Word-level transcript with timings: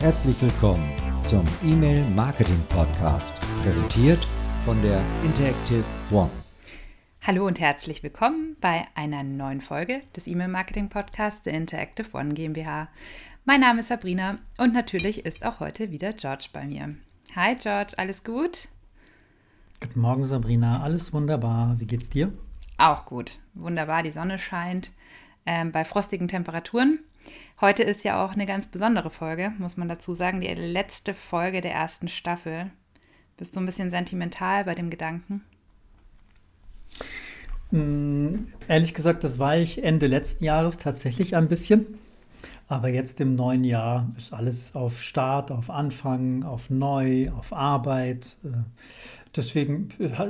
Herzlich 0.00 0.40
willkommen 0.40 0.90
zum 1.22 1.44
E-Mail 1.62 2.08
Marketing 2.08 2.58
Podcast, 2.70 3.38
präsentiert 3.62 4.26
von 4.64 4.80
der 4.80 5.04
Interactive 5.22 5.84
One. 6.10 6.30
Hallo 7.20 7.46
und 7.46 7.60
herzlich 7.60 8.02
willkommen 8.02 8.56
bei 8.62 8.86
einer 8.94 9.22
neuen 9.22 9.60
Folge 9.60 10.00
des 10.16 10.26
E-Mail 10.26 10.48
Marketing 10.48 10.88
Podcasts 10.88 11.42
der 11.42 11.52
Interactive 11.52 12.08
One 12.14 12.32
GmbH. 12.32 12.88
Mein 13.44 13.60
Name 13.60 13.80
ist 13.80 13.88
Sabrina 13.88 14.38
und 14.56 14.72
natürlich 14.72 15.26
ist 15.26 15.44
auch 15.44 15.60
heute 15.60 15.90
wieder 15.90 16.14
George 16.14 16.46
bei 16.50 16.64
mir. 16.64 16.96
Hi 17.36 17.54
George, 17.56 17.92
alles 17.98 18.24
gut? 18.24 18.68
Guten 19.82 20.00
Morgen 20.00 20.24
Sabrina, 20.24 20.82
alles 20.82 21.12
wunderbar. 21.12 21.78
Wie 21.78 21.86
geht's 21.86 22.08
dir? 22.08 22.32
Auch 22.78 23.04
gut, 23.04 23.38
wunderbar. 23.52 24.02
Die 24.02 24.12
Sonne 24.12 24.38
scheint 24.38 24.92
ähm, 25.44 25.72
bei 25.72 25.84
frostigen 25.84 26.26
Temperaturen. 26.26 27.00
Heute 27.60 27.82
ist 27.82 28.04
ja 28.04 28.24
auch 28.24 28.32
eine 28.32 28.46
ganz 28.46 28.68
besondere 28.68 29.10
Folge, 29.10 29.52
muss 29.58 29.76
man 29.76 29.86
dazu 29.86 30.14
sagen, 30.14 30.40
die 30.40 30.46
letzte 30.46 31.12
Folge 31.12 31.60
der 31.60 31.72
ersten 31.72 32.08
Staffel. 32.08 32.70
Bist 33.36 33.54
du 33.54 33.60
ein 33.60 33.66
bisschen 33.66 33.90
sentimental 33.90 34.64
bei 34.64 34.74
dem 34.74 34.88
Gedanken? 34.88 35.42
Mm, 37.70 38.46
ehrlich 38.66 38.94
gesagt, 38.94 39.24
das 39.24 39.38
war 39.38 39.58
ich 39.58 39.84
Ende 39.84 40.06
letzten 40.06 40.44
Jahres 40.44 40.78
tatsächlich 40.78 41.36
ein 41.36 41.48
bisschen. 41.48 41.98
Aber 42.66 42.88
jetzt 42.88 43.20
im 43.20 43.34
neuen 43.34 43.64
Jahr 43.64 44.10
ist 44.16 44.32
alles 44.32 44.74
auf 44.74 45.02
Start, 45.02 45.50
auf 45.50 45.68
Anfang, 45.68 46.44
auf 46.44 46.70
Neu, 46.70 47.28
auf 47.30 47.52
Arbeit. 47.52 48.38
Äh, 48.42 48.48
deswegen 49.36 49.88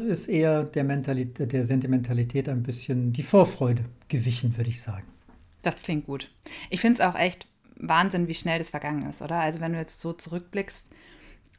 ist 0.08 0.26
eher 0.26 0.64
der, 0.64 0.82
Mentalität, 0.82 1.52
der 1.52 1.62
Sentimentalität 1.62 2.48
ein 2.48 2.64
bisschen 2.64 3.12
die 3.12 3.22
Vorfreude 3.22 3.84
gewichen, 4.08 4.56
würde 4.56 4.70
ich 4.70 4.82
sagen. 4.82 5.09
Das 5.62 5.76
klingt 5.76 6.06
gut. 6.06 6.30
Ich 6.70 6.80
finde 6.80 7.00
es 7.02 7.08
auch 7.08 7.14
echt 7.14 7.46
Wahnsinn, 7.76 8.28
wie 8.28 8.34
schnell 8.34 8.58
das 8.58 8.70
vergangen 8.70 9.08
ist, 9.08 9.22
oder? 9.22 9.40
Also 9.40 9.60
wenn 9.60 9.72
du 9.72 9.78
jetzt 9.78 10.00
so 10.00 10.12
zurückblickst 10.12 10.84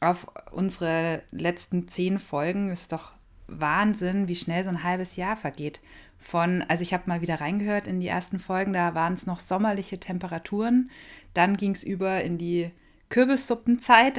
auf 0.00 0.26
unsere 0.50 1.22
letzten 1.30 1.88
zehn 1.88 2.18
Folgen, 2.18 2.70
ist 2.70 2.92
doch 2.92 3.12
Wahnsinn, 3.46 4.28
wie 4.28 4.36
schnell 4.36 4.64
so 4.64 4.70
ein 4.70 4.82
halbes 4.82 5.16
Jahr 5.16 5.36
vergeht. 5.36 5.80
Von, 6.18 6.62
also 6.68 6.82
ich 6.82 6.94
habe 6.94 7.04
mal 7.06 7.20
wieder 7.20 7.40
reingehört 7.40 7.86
in 7.86 8.00
die 8.00 8.08
ersten 8.08 8.38
Folgen, 8.38 8.72
da 8.72 8.94
waren 8.94 9.14
es 9.14 9.26
noch 9.26 9.40
sommerliche 9.40 9.98
Temperaturen. 9.98 10.90
Dann 11.34 11.56
ging 11.56 11.72
es 11.72 11.82
über 11.82 12.22
in 12.22 12.38
die 12.38 12.70
Kürbissuppenzeit 13.08 14.18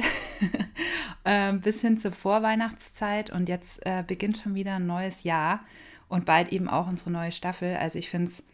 ähm, 1.24 1.60
bis 1.60 1.80
hin 1.80 1.98
zur 1.98 2.12
Vorweihnachtszeit 2.12 3.30
und 3.30 3.48
jetzt 3.48 3.84
äh, 3.84 4.04
beginnt 4.06 4.38
schon 4.38 4.54
wieder 4.54 4.76
ein 4.76 4.86
neues 4.86 5.24
Jahr 5.24 5.64
und 6.08 6.26
bald 6.26 6.52
eben 6.52 6.68
auch 6.68 6.86
unsere 6.86 7.10
neue 7.10 7.32
Staffel. 7.32 7.76
Also 7.76 7.98
ich 7.98 8.08
finde 8.08 8.26
es 8.26 8.44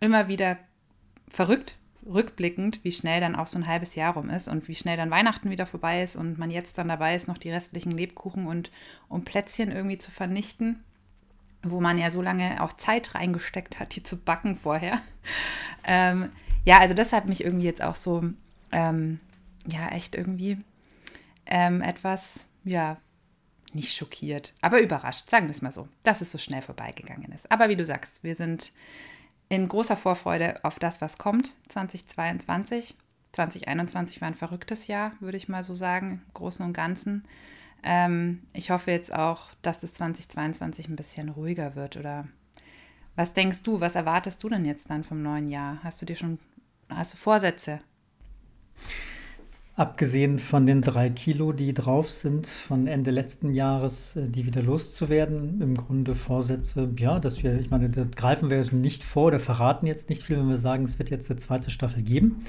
immer 0.00 0.28
wieder 0.28 0.58
verrückt, 1.30 1.76
rückblickend, 2.06 2.80
wie 2.84 2.92
schnell 2.92 3.20
dann 3.20 3.36
auch 3.36 3.46
so 3.46 3.58
ein 3.58 3.66
halbes 3.66 3.94
Jahr 3.94 4.14
rum 4.14 4.30
ist 4.30 4.48
und 4.48 4.68
wie 4.68 4.74
schnell 4.74 4.96
dann 4.96 5.10
Weihnachten 5.10 5.50
wieder 5.50 5.66
vorbei 5.66 6.02
ist 6.02 6.16
und 6.16 6.38
man 6.38 6.50
jetzt 6.50 6.78
dann 6.78 6.88
dabei 6.88 7.14
ist, 7.14 7.28
noch 7.28 7.38
die 7.38 7.50
restlichen 7.50 7.92
Lebkuchen 7.92 8.46
und 8.46 8.70
um 9.08 9.24
Plätzchen 9.24 9.70
irgendwie 9.70 9.98
zu 9.98 10.10
vernichten, 10.10 10.82
wo 11.62 11.80
man 11.80 11.98
ja 11.98 12.10
so 12.10 12.22
lange 12.22 12.62
auch 12.62 12.72
Zeit 12.72 13.14
reingesteckt 13.14 13.78
hat, 13.78 13.94
die 13.96 14.02
zu 14.02 14.16
backen 14.16 14.56
vorher. 14.56 15.00
Ähm, 15.90 16.32
ja, 16.66 16.80
also 16.80 16.92
das 16.92 17.14
hat 17.14 17.26
mich 17.26 17.42
irgendwie 17.42 17.64
jetzt 17.64 17.82
auch 17.82 17.94
so, 17.94 18.22
ähm, 18.72 19.20
ja, 19.72 19.88
echt 19.88 20.14
irgendwie 20.14 20.58
ähm, 21.46 21.80
etwas, 21.80 22.46
ja, 22.64 22.98
nicht 23.72 23.94
schockiert, 23.94 24.52
aber 24.60 24.82
überrascht, 24.82 25.30
sagen 25.30 25.46
wir 25.46 25.52
es 25.52 25.62
mal 25.62 25.72
so, 25.72 25.88
dass 26.02 26.20
es 26.20 26.30
so 26.30 26.36
schnell 26.36 26.60
vorbeigegangen 26.60 27.32
ist. 27.32 27.50
Aber 27.50 27.70
wie 27.70 27.76
du 27.76 27.86
sagst, 27.86 28.22
wir 28.22 28.36
sind 28.36 28.72
in 29.48 29.68
großer 29.68 29.96
Vorfreude 29.96 30.62
auf 30.64 30.78
das, 30.78 31.00
was 31.00 31.18
kommt 31.18 31.54
2022. 31.68 32.94
2021 33.32 34.20
war 34.20 34.28
ein 34.28 34.34
verrücktes 34.34 34.86
Jahr, 34.86 35.12
würde 35.20 35.36
ich 35.36 35.48
mal 35.48 35.62
so 35.62 35.74
sagen, 35.74 36.22
im 36.26 36.34
Großen 36.34 36.64
und 36.64 36.72
Ganzen. 36.72 37.24
Ähm, 37.82 38.42
ich 38.52 38.70
hoffe 38.70 38.90
jetzt 38.90 39.12
auch, 39.12 39.50
dass 39.62 39.80
das 39.80 39.94
2022 39.94 40.88
ein 40.88 40.96
bisschen 40.96 41.28
ruhiger 41.28 41.74
wird. 41.74 41.96
Oder 41.96 42.26
was 43.16 43.32
denkst 43.32 43.62
du, 43.62 43.80
was 43.80 43.94
erwartest 43.94 44.42
du 44.42 44.48
denn 44.48 44.64
jetzt 44.64 44.90
dann 44.90 45.04
vom 45.04 45.22
neuen 45.22 45.48
Jahr? 45.48 45.78
Hast 45.82 46.00
du 46.02 46.06
dir 46.06 46.16
schon, 46.16 46.38
hast 46.88 47.14
du 47.14 47.18
Vorsätze? 47.18 47.80
Abgesehen 49.78 50.40
von 50.40 50.66
den 50.66 50.82
drei 50.82 51.08
Kilo, 51.08 51.52
die 51.52 51.72
drauf 51.72 52.10
sind, 52.10 52.48
von 52.48 52.88
Ende 52.88 53.12
letzten 53.12 53.52
Jahres, 53.52 54.16
äh, 54.16 54.28
die 54.28 54.44
wieder 54.44 54.60
loszuwerden, 54.60 55.60
im 55.60 55.76
Grunde 55.76 56.16
Vorsätze, 56.16 56.90
ja, 56.98 57.20
dass 57.20 57.44
wir, 57.44 57.60
ich 57.60 57.70
meine, 57.70 57.88
da 57.88 58.02
greifen 58.02 58.50
wir 58.50 58.68
nicht 58.72 59.04
vor 59.04 59.26
oder 59.26 59.38
verraten 59.38 59.86
jetzt 59.86 60.08
nicht 60.08 60.24
viel, 60.24 60.36
wenn 60.36 60.48
wir 60.48 60.56
sagen, 60.56 60.82
es 60.82 60.98
wird 60.98 61.10
jetzt 61.10 61.30
eine 61.30 61.38
zweite 61.38 61.70
Staffel 61.70 62.02
geben 62.02 62.40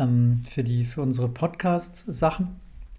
ähm, 0.00 0.40
für, 0.42 0.64
die, 0.64 0.82
für 0.82 1.00
unsere 1.00 1.28
Podcast-Sachen. 1.28 2.56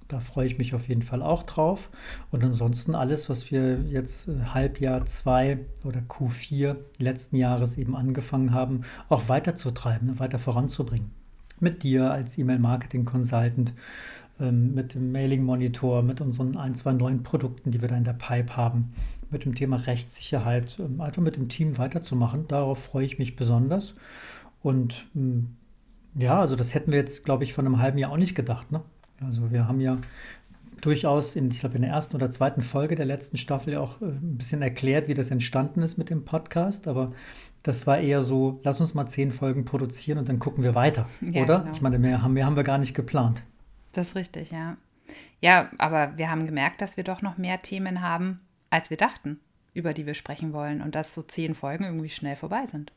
Da 0.08 0.22
freue 0.22 0.48
ich 0.48 0.58
mich 0.58 0.74
auf 0.74 0.88
jeden 0.88 1.02
Fall 1.02 1.22
auch 1.22 1.44
drauf. 1.44 1.90
Und 2.32 2.46
ansonsten 2.46 2.96
alles, 2.96 3.30
was 3.30 3.52
wir 3.52 3.82
jetzt 3.90 4.30
äh, 4.30 4.40
Halbjahr 4.54 5.04
2 5.06 5.60
oder 5.84 6.00
Q4 6.00 6.78
letzten 7.00 7.36
Jahres 7.36 7.78
eben 7.78 7.98
angefangen 7.98 8.54
haben, 8.54 8.84
auch 9.10 9.28
weiterzutreiben, 9.28 10.18
weiter 10.18 10.40
voranzubringen 10.40 11.19
mit 11.62 11.84
dir 11.84 12.12
als 12.12 12.38
E-Mail-Marketing-Consultant, 12.38 13.74
ähm, 14.40 14.74
mit 14.74 14.94
dem 14.94 15.12
Mailing-Monitor, 15.12 16.02
mit 16.04 16.22
unseren 16.22 16.58
ein, 16.58 16.76
zwei 16.76 16.94
neuen 16.94 17.24
Produkten, 17.24 17.72
die 17.72 17.82
wir 17.82 17.90
da 17.90 17.98
in 17.98 18.04
der 18.04 18.14
Pipe 18.14 18.56
haben, 18.56 18.94
mit 19.32 19.46
dem 19.46 19.56
Thema 19.56 19.78
Rechtssicherheit, 19.78 20.78
ähm, 20.80 21.02
einfach 21.02 21.22
mit 21.22 21.36
dem 21.36 21.50
Team 21.50 21.78
weiterzumachen. 21.78 22.48
Darauf 22.48 22.84
freue 22.84 23.06
ich 23.06 23.20
mich 23.20 23.36
besonders. 23.36 23.96
Und 24.62 25.08
ähm, 25.16 25.56
ja, 26.16 26.40
also 26.40 26.56
das 26.56 26.74
hätten 26.74 26.92
wir 26.92 27.00
jetzt, 27.00 27.26
glaube 27.26 27.44
ich, 27.44 27.54
von 27.54 27.66
einem 27.66 27.80
halben 27.80 27.98
Jahr 27.98 28.12
auch 28.12 28.18
nicht 28.18 28.36
gedacht. 28.36 28.72
Ne? 28.72 28.82
Also 29.22 29.52
wir 29.52 29.68
haben 29.68 29.80
ja 29.80 29.98
durchaus, 30.82 31.36
in, 31.36 31.50
ich 31.50 31.60
glaube, 31.60 31.76
in 31.76 31.82
der 31.82 31.92
ersten 31.92 32.16
oder 32.16 32.32
zweiten 32.32 32.62
Folge 32.62 32.96
der 32.96 33.06
letzten 33.06 33.38
Staffel 33.38 33.74
ja 33.74 33.80
auch 33.80 34.02
äh, 34.02 34.06
ein 34.06 34.38
bisschen 34.38 34.62
erklärt, 34.62 35.08
wie 35.08 35.14
das 35.14 35.32
entstanden 35.32 35.82
ist 35.82 35.98
mit 35.98 36.10
dem 36.10 36.26
Podcast. 36.26 36.88
Aber 36.88 37.12
das 37.64 37.88
war 37.88 38.00
eher 38.00 38.24
so, 38.24 38.60
lass 38.64 38.80
uns 38.80 38.94
mal 38.94 39.08
zehn 39.08 39.32
Folgen 39.32 39.66
produzieren 39.66 40.18
und 40.18 40.30
dann 40.30 40.40
gucken 40.40 40.64
wir 40.64 40.76
weiter, 40.76 41.08
ja, 41.22 41.44
oder? 41.44 41.60
Genau. 41.60 41.72
Ich 41.72 41.82
meine, 41.82 42.00
mehr 42.00 42.22
haben, 42.22 42.34
mehr 42.34 42.46
haben 42.46 42.56
wir 42.56 42.64
gar 42.64 42.78
nicht 42.78 42.94
geplant. 42.94 43.44
Das 43.92 44.10
ist 44.10 44.16
richtig, 44.16 44.52
ja. 44.52 44.78
Ja, 45.42 45.70
aber 45.78 46.18
wir 46.18 46.30
haben 46.30 46.46
gemerkt, 46.46 46.82
dass 46.82 46.98
wir 46.98 47.04
doch 47.04 47.22
noch 47.22 47.38
mehr 47.38 47.62
Themen 47.62 48.02
haben, 48.02 48.42
als 48.70 48.90
wir 48.90 48.98
dachten, 48.98 49.40
über 49.74 49.94
die 49.94 50.06
wir 50.06 50.14
sprechen 50.14 50.54
wollen 50.54 50.82
und 50.82 50.96
dass 50.96 51.14
so 51.14 51.22
zehn 51.22 51.56
Folgen 51.56 51.86
irgendwie 51.86 52.10
schnell 52.10 52.36
vorbei 52.36 52.66
sind. 52.66 52.92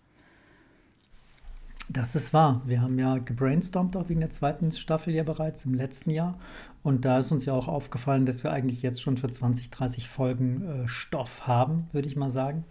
Das 1.89 2.15
ist 2.15 2.33
wahr. 2.33 2.63
Wir 2.65 2.81
haben 2.81 2.99
ja 2.99 3.19
gebrainstormt 3.19 3.97
auch 3.97 4.09
wegen 4.09 4.21
der 4.21 4.31
zweiten 4.31 4.71
Staffel 4.71 5.15
ja 5.15 5.25
bereits 5.25 5.65
im 5.65 5.75
letzten 5.75 6.11
Jahr. 6.11 6.39
Und 6.83 7.05
da 7.05 7.19
ist 7.19 7.33
uns 7.33 7.45
ja 7.45 7.53
auch 7.55 7.69
aufgefallen, 7.69 8.25
dass 8.25 8.45
wir 8.45 8.53
eigentlich 8.53 8.83
jetzt 8.83 9.03
schon 9.03 9.17
für 9.17 9.29
20, 9.29 9.71
30 9.71 10.09
Folgen 10.09 10.63
äh, 10.63 10.89
Stoff 10.89 11.47
haben, 11.47 11.89
würde 11.93 12.09
ich 12.09 12.17
mal 12.17 12.31
sagen. 12.31 12.65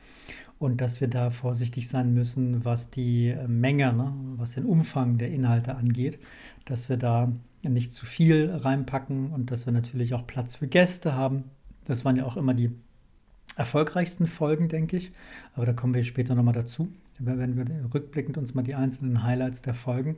Und 0.59 0.79
dass 0.79 1.01
wir 1.01 1.09
da 1.09 1.29
vorsichtig 1.29 1.89
sein 1.89 2.13
müssen, 2.13 2.63
was 2.63 2.89
die 2.89 3.29
äh, 3.29 3.47
Menge, 3.47 3.91
ne, 3.93 4.13
was 4.37 4.53
den 4.53 4.65
Umfang 4.65 5.17
der 5.17 5.29
Inhalte 5.29 5.75
angeht. 5.75 6.19
Dass 6.65 6.87
wir 6.87 6.97
da 6.97 7.31
nicht 7.63 7.93
zu 7.93 8.05
viel 8.05 8.49
reinpacken 8.49 9.31
und 9.31 9.51
dass 9.51 9.65
wir 9.65 9.73
natürlich 9.73 10.13
auch 10.13 10.25
Platz 10.25 10.55
für 10.55 10.67
Gäste 10.67 11.15
haben. 11.15 11.43
Das 11.83 12.05
waren 12.05 12.15
ja 12.15 12.25
auch 12.25 12.37
immer 12.37 12.53
die 12.53 12.71
erfolgreichsten 13.57 14.25
Folgen, 14.25 14.69
denke 14.69 14.97
ich. 14.97 15.11
Aber 15.53 15.65
da 15.65 15.73
kommen 15.73 15.93
wir 15.93 16.03
später 16.03 16.33
nochmal 16.33 16.53
dazu 16.53 16.93
wenn 17.25 17.55
wir 17.55 17.65
rückblickend 17.93 18.37
uns 18.37 18.53
mal 18.53 18.63
die 18.63 18.75
einzelnen 18.75 19.23
Highlights 19.23 19.61
der 19.61 19.73
Folgen 19.73 20.17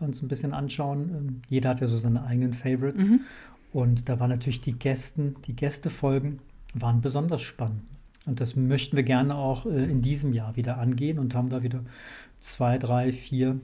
uns 0.00 0.22
ein 0.22 0.28
bisschen 0.28 0.52
anschauen. 0.52 1.10
Ähm, 1.10 1.42
jeder 1.48 1.70
hat 1.70 1.80
ja 1.80 1.86
so 1.86 1.96
seine 1.96 2.24
eigenen 2.24 2.52
Favorites. 2.52 3.06
Mhm. 3.06 3.20
Und 3.72 4.08
da 4.08 4.18
waren 4.18 4.30
natürlich 4.30 4.60
die 4.60 4.72
Gästen, 4.72 5.36
die 5.46 5.54
Gästefolgen 5.54 6.40
waren 6.74 7.00
besonders 7.00 7.42
spannend. 7.42 7.82
Und 8.26 8.40
das 8.40 8.56
möchten 8.56 8.96
wir 8.96 9.02
gerne 9.02 9.34
auch 9.36 9.66
äh, 9.66 9.84
in 9.84 10.02
diesem 10.02 10.32
Jahr 10.32 10.56
wieder 10.56 10.78
angehen 10.78 11.18
und 11.18 11.34
haben 11.34 11.50
da 11.50 11.62
wieder 11.62 11.84
zwei, 12.40 12.78
drei, 12.78 13.12
vier 13.12 13.60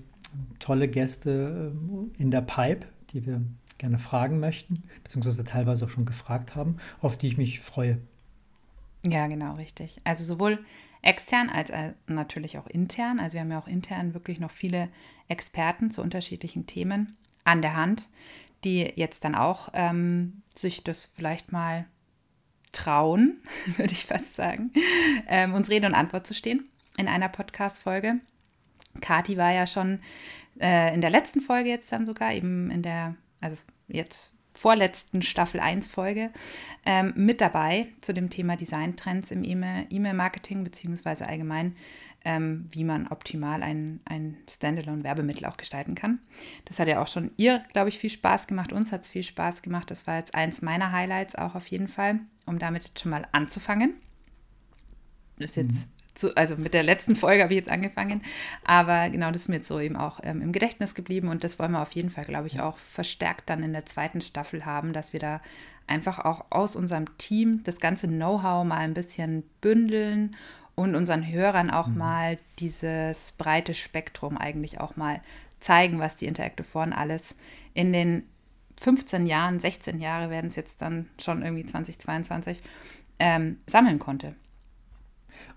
tolle 0.59 0.89
Gäste 0.89 1.73
äh, 1.73 2.23
in 2.23 2.31
der 2.31 2.43
Pipe, 2.43 2.87
die 3.13 3.27
wir 3.27 3.43
gerne 3.79 3.99
fragen 3.99 4.41
möchten, 4.41 4.85
beziehungsweise 5.05 5.45
teilweise 5.45 5.85
auch 5.85 5.91
schon 5.91 6.07
gefragt 6.07 6.57
haben, 6.57 6.77
auf 7.01 7.17
die 7.17 7.27
ich 7.27 7.37
mich 7.37 7.61
freue. 7.61 7.99
Ja, 9.05 9.27
genau, 9.27 9.55
richtig. 9.55 10.01
Also 10.05 10.25
sowohl 10.25 10.59
extern 11.07 11.49
als 11.49 11.73
natürlich 12.07 12.59
auch 12.59 12.67
intern. 12.67 13.21
Also 13.21 13.35
wir 13.35 13.43
haben 13.43 13.51
ja 13.51 13.59
auch 13.59 13.69
intern 13.69 14.15
wirklich 14.15 14.41
noch 14.41 14.51
viele 14.51 14.89
Experten 15.29 15.91
zu 15.91 16.03
unterschiedlichen 16.03 16.67
Themen 16.67 17.17
an 17.45 17.63
der 17.63 17.77
Hand, 17.77 18.09
die 18.65 18.93
jetzt 18.97 19.25
dann 19.25 19.35
auch 19.35 19.69
ähm, 19.73 20.43
sich 20.55 20.83
das 20.83 21.07
vielleicht 21.07 21.53
mal 21.53 21.87
trauen, 22.73 23.39
würde 23.77 23.93
ich 23.93 24.07
fast 24.07 24.35
sagen, 24.35 24.73
ähm, 25.29 25.55
uns 25.55 25.71
Rede 25.71 25.87
und 25.87 25.95
Antwort 25.95 26.27
zu 26.27 26.35
stehen 26.35 26.69
in 26.97 27.09
einer 27.09 27.29
Podcast-Folge. 27.29 28.21
Kati 29.01 29.37
war 29.37 29.53
ja 29.53 29.67
schon 29.67 30.01
äh, 30.59 30.93
in 30.95 31.01
der 31.01 31.11
letzten 31.11 31.41
Folge 31.41 31.69
jetzt 31.69 31.93
dann 31.93 32.07
sogar, 32.07 32.33
eben 32.33 32.71
in 32.71 32.83
der, 32.83 33.15
also 33.41 33.57
jetzt 33.89 34.33
vorletzten 34.57 35.23
Staffel 35.23 35.61
1 35.61 35.89
Folge 35.89 36.31
ähm, 36.85 37.13
mit 37.15 37.41
dabei 37.41 37.89
zu 38.01 38.13
dem 38.13 38.31
Thema 38.31 38.57
Designtrends 38.57 39.31
im 39.31 39.45
E-Mail-Marketing 39.45 40.65
beziehungsweise 40.65 41.29
allgemein 41.29 41.77
ähm, 42.27 42.67
wie 42.73 42.83
man 42.83 43.07
optimal 43.07 43.63
ein, 43.63 44.01
ein 44.05 44.37
Standalone-Werbemittel 44.51 45.47
auch 45.47 45.57
gestalten 45.57 45.95
kann. 45.95 46.19
Das 46.65 46.81
hat 46.81 46.89
ja 46.89 47.01
auch 47.01 47.07
schon 47.07 47.31
ihr, 47.37 47.65
glaube 47.73 47.89
ich, 47.89 47.99
viel 48.01 48.11
Spaß 48.11 48.49
gemacht. 48.49 48.73
Uns 48.73 48.91
hat 48.91 49.03
es 49.03 49.09
viel 49.09 49.23
Spaß 49.23 49.63
gemacht. 49.63 49.89
Das 49.93 50.09
war 50.09 50.17
jetzt 50.19 50.35
eins 50.35 50.61
meiner 50.61 50.91
Highlights 50.91 51.37
auch 51.37 51.55
auf 51.55 51.69
jeden 51.69 51.87
Fall, 51.87 52.19
um 52.45 52.59
damit 52.59 52.99
schon 52.99 53.13
mal 53.13 53.29
anzufangen. 53.31 53.95
Das 55.39 55.53
ist 55.53 55.57
jetzt. 55.57 55.89
Zu, 56.17 56.37
also 56.37 56.57
mit 56.57 56.75
der 56.75 56.83
letzten 56.83 57.17
Folge 57.17 57.43
habe 57.43 57.55
ich 57.55 57.61
jetzt 57.61 57.71
angefangen, 57.71 58.23
aber 58.65 59.11
genau 59.11 59.31
das 59.31 59.43
ist 59.43 59.49
mir 59.49 59.57
jetzt 59.57 59.69
so 59.69 59.79
eben 59.81 59.97
auch 59.97 60.21
ähm, 60.23 60.43
im 60.43 60.53
Gedächtnis 60.53 60.95
geblieben 60.95 61.29
und 61.29 61.45
das 61.45 61.59
wollen 61.59 61.73
wir 61.73 61.83
auf 61.83 61.93
jeden 61.93 62.11
Fall, 62.11 62.25
glaube 62.25 62.49
ich, 62.49 62.61
auch 62.61 62.79
verstärkt 62.79 63.49
dann 63.51 63.63
in 63.63 63.73
der 63.73 63.87
zweiten 63.87 64.21
Staffel 64.21 64.65
haben, 64.65 64.93
dass 64.93 65.13
wir 65.13 65.21
da 65.21 65.41
einfach 65.87 66.19
auch 66.19 66.47
aus 66.51 66.77
unserem 66.77 67.17
Team 67.19 67.63
das 67.65 67.79
ganze 67.79 68.09
Know-how 68.09 68.65
mal 68.65 68.79
ein 68.79 68.95
bisschen 68.95 69.45
bündeln 69.61 70.35
und 70.75 70.95
unseren 70.95 71.27
Hörern 71.27 71.71
auch 71.71 71.87
mhm. 71.87 71.99
mal 71.99 72.39
dieses 72.59 73.33
breite 73.33 73.75
Spektrum 73.75 74.37
eigentlich 74.37 74.81
auch 74.81 74.97
mal 74.97 75.21
zeigen, 75.61 75.99
was 75.99 76.17
die 76.17 76.27
Interactive 76.27 76.67
One 76.75 76.97
alles 76.97 77.37
in 77.75 77.93
den 77.93 78.25
15 78.81 79.27
Jahren, 79.27 79.59
16 79.59 80.01
Jahre 80.01 80.31
werden 80.31 80.49
es 80.49 80.57
jetzt 80.57 80.83
dann 80.83 81.09
schon 81.19 81.43
irgendwie 81.43 81.67
2022, 81.67 82.61
ähm, 83.19 83.59
sammeln 83.67 83.99
konnte. 83.99 84.35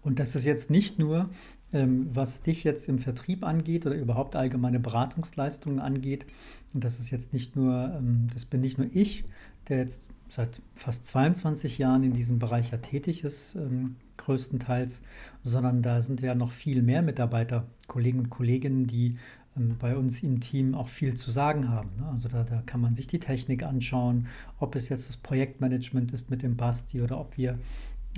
Und 0.01 0.19
das 0.19 0.35
ist 0.35 0.45
jetzt 0.45 0.69
nicht 0.69 0.99
nur, 0.99 1.29
ähm, 1.73 2.07
was 2.11 2.41
dich 2.41 2.63
jetzt 2.63 2.87
im 2.89 2.99
Vertrieb 2.99 3.43
angeht 3.43 3.85
oder 3.85 3.95
überhaupt 3.95 4.35
allgemeine 4.35 4.79
Beratungsleistungen 4.79 5.79
angeht. 5.79 6.25
Und 6.73 6.83
das 6.83 6.99
ist 6.99 7.11
jetzt 7.11 7.33
nicht 7.33 7.55
nur, 7.55 7.93
ähm, 7.95 8.27
das 8.33 8.45
bin 8.45 8.61
nicht 8.61 8.77
nur 8.77 8.87
ich, 8.93 9.23
der 9.67 9.77
jetzt 9.77 10.09
seit 10.27 10.61
fast 10.75 11.05
22 11.05 11.77
Jahren 11.77 12.03
in 12.03 12.13
diesem 12.13 12.39
Bereich 12.39 12.71
ja 12.71 12.77
tätig 12.77 13.23
ist, 13.23 13.55
ähm, 13.55 13.95
größtenteils, 14.17 15.01
sondern 15.43 15.81
da 15.81 16.01
sind 16.01 16.21
ja 16.21 16.35
noch 16.35 16.51
viel 16.51 16.81
mehr 16.81 17.01
Mitarbeiter, 17.01 17.65
Kollegen 17.87 18.19
und 18.19 18.29
Kolleginnen, 18.29 18.85
die 18.85 19.17
bei 19.55 19.95
uns 19.95 20.23
im 20.23 20.39
Team 20.39 20.75
auch 20.75 20.87
viel 20.87 21.15
zu 21.15 21.31
sagen 21.31 21.69
haben. 21.69 21.89
Ne? 21.97 22.07
Also 22.07 22.29
da, 22.29 22.43
da 22.43 22.61
kann 22.65 22.81
man 22.81 22.95
sich 22.95 23.07
die 23.07 23.19
Technik 23.19 23.63
anschauen, 23.63 24.27
ob 24.59 24.75
es 24.75 24.89
jetzt 24.89 25.09
das 25.09 25.17
Projektmanagement 25.17 26.11
ist 26.13 26.29
mit 26.29 26.41
dem 26.41 26.55
Basti 26.55 27.01
oder 27.01 27.19
ob 27.19 27.37
wir 27.37 27.59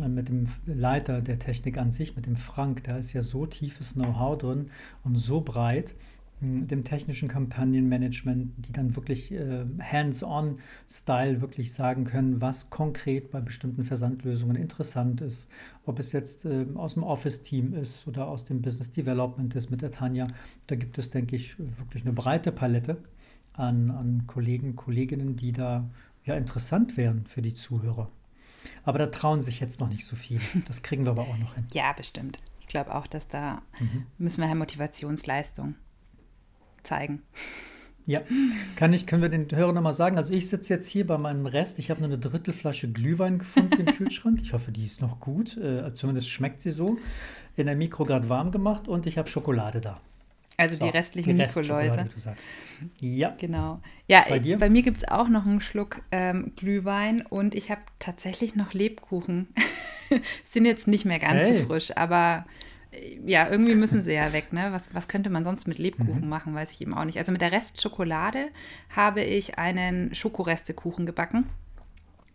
mit 0.08 0.30
dem 0.30 0.46
Leiter 0.66 1.22
der 1.22 1.40
Technik 1.40 1.78
an 1.78 1.92
sich, 1.92 2.16
mit 2.16 2.26
dem 2.26 2.36
Frank, 2.36 2.84
da 2.84 2.98
ist 2.98 3.14
ja 3.14 3.22
so 3.22 3.46
tiefes 3.46 3.94
Know-how 3.94 4.38
drin 4.38 4.72
und 5.04 5.18
so 5.18 5.42
breit, 5.42 5.96
dem 6.42 6.84
technischen 6.84 7.28
Kampagnenmanagement, 7.30 8.54
die 8.66 8.72
dann 8.72 8.96
wirklich 8.96 9.32
äh, 9.32 9.64
hands-on-Style 9.80 11.40
wirklich 11.40 11.72
sagen 11.72 12.04
können, 12.04 12.42
was 12.42 12.72
konkret 12.72 13.30
bei 13.30 13.42
bestimmten 13.42 13.84
Versandlösungen 13.84 14.56
interessant 14.56 15.22
ist. 15.22 15.48
Ob 15.86 16.00
es 16.00 16.12
jetzt 16.14 16.46
äh, 16.46 16.66
aus 16.74 16.96
dem 16.96 17.04
Office-Team 17.04 17.76
ist 17.76 18.08
oder 18.08 18.28
aus 18.28 18.44
dem 18.44 18.62
Business 18.64 18.90
Development 18.90 19.54
ist 19.54 19.70
mit 19.70 19.84
der 19.84 19.92
Tanja. 19.92 20.28
Da 20.66 20.76
gibt 20.76 20.98
es, 20.98 21.12
denke 21.12 21.36
ich, 21.36 21.60
wirklich 21.60 22.04
eine 22.04 22.14
breite 22.14 22.52
Palette 22.52 22.98
an, 23.54 23.92
an 23.92 24.24
Kollegen, 24.26 24.76
Kolleginnen, 24.76 25.36
die 25.36 25.52
da 25.52 25.88
ja 26.26 26.36
interessant 26.36 26.98
wären 26.98 27.26
für 27.28 27.44
die 27.44 27.54
Zuhörer. 27.54 28.10
Aber 28.84 29.00
da 29.00 29.08
trauen 29.08 29.42
sich 29.42 29.60
jetzt 29.60 29.80
noch 29.80 29.90
nicht 29.90 30.06
so 30.06 30.16
viele. 30.16 30.42
Das 30.68 30.81
kriegen 30.81 31.06
wir 31.06 31.12
aber 31.12 31.24
auch 31.24 31.38
noch 31.38 31.56
hin. 31.56 31.68
Ja, 31.74 31.94
bestimmt. 31.94 32.40
Ich 32.60 32.68
glaube 32.68 32.94
auch, 32.96 33.08
dass 33.08 33.28
da 33.28 33.62
mhm. 33.80 34.06
müssen 34.18 34.42
wir 34.42 34.48
ja 34.48 34.56
Motivationsleistung 34.56 35.75
zeigen. 36.84 37.22
Ja, 38.06 38.22
kann 38.75 38.94
ich, 38.94 39.06
können 39.06 39.22
wir 39.22 39.30
den 39.30 39.48
Hörern 39.52 39.75
nochmal 39.75 39.94
sagen? 39.94 40.18
Also 40.18 40.34
ich 40.34 40.50
sitze 40.50 40.74
jetzt 40.74 40.88
hier 40.88 41.06
bei 41.06 41.18
meinem 41.18 41.46
Rest. 41.46 41.80
Ich 41.80 41.90
habe 41.90 42.02
nur 42.02 42.10
eine 42.10 42.18
Drittelflasche 42.18 42.92
Glühwein 42.92 43.40
gefunden 43.40 43.81
im 43.81 43.86
Kühlschrank. 43.96 44.40
Ich 44.42 44.54
hoffe, 44.54 44.72
die 44.72 44.84
ist 44.84 45.02
noch 45.02 45.19
gut. 45.19 45.57
Äh, 45.57 45.94
zumindest 45.94 46.30
schmeckt 46.30 46.62
sie 46.62 46.72
so. 46.72 46.98
In 47.56 47.68
der 47.68 47.75
Mikrograd 47.75 48.28
warm 48.28 48.52
gemacht 48.52 48.88
und 48.88 49.06
ich 49.06 49.18
habe 49.18 49.30
Schokolade 49.30 49.81
da. 49.81 50.02
Also 50.57 50.75
so, 50.75 50.86
die 50.86 50.92
restlichen 50.92 51.38
die 51.38 51.44
Nikoläuse. 51.44 52.06
Du 52.13 52.19
sagst. 52.19 52.48
Ja. 53.00 53.36
Genau. 53.39 53.81
Ja, 54.07 54.25
bei, 54.27 54.39
dir? 54.39 54.57
bei 54.57 54.69
mir 54.69 54.83
gibt 54.83 54.98
es 54.98 55.07
auch 55.07 55.27
noch 55.27 55.45
einen 55.45 55.62
Schluck 55.62 56.01
ähm, 56.12 56.53
Glühwein 56.56 57.25
und 57.25 57.56
ich 57.56 57.71
habe 57.71 57.81
tatsächlich 58.00 58.56
noch 58.56 58.74
Lebkuchen. 58.74 59.48
Sind 60.51 60.65
jetzt 60.65 60.88
nicht 60.88 61.06
mehr 61.06 61.19
ganz 61.19 61.42
hey. 61.42 61.62
so 61.62 61.68
frisch, 61.68 61.95
aber 61.95 62.45
ja, 63.25 63.48
irgendwie 63.50 63.75
müssen 63.75 64.01
sie 64.01 64.13
ja 64.13 64.33
weg, 64.33 64.51
ne? 64.51 64.69
Was, 64.71 64.94
was 64.94 65.07
könnte 65.07 65.30
man 65.30 65.45
sonst 65.45 65.68
mit 65.68 65.77
Lebkuchen 65.77 66.24
mhm. 66.24 66.30
machen, 66.30 66.54
weiß 66.54 66.71
ich 66.71 66.81
eben 66.81 66.94
auch 66.94 67.06
nicht. 67.06 67.18
Also 67.18 67.31
mit 67.31 67.42
der 67.42 67.51
Restschokolade 67.51 68.50
habe 68.89 69.21
ich 69.21 69.57
einen 69.57 70.13
Schokorestekuchen 70.13 71.06
gebacken. 71.06 71.50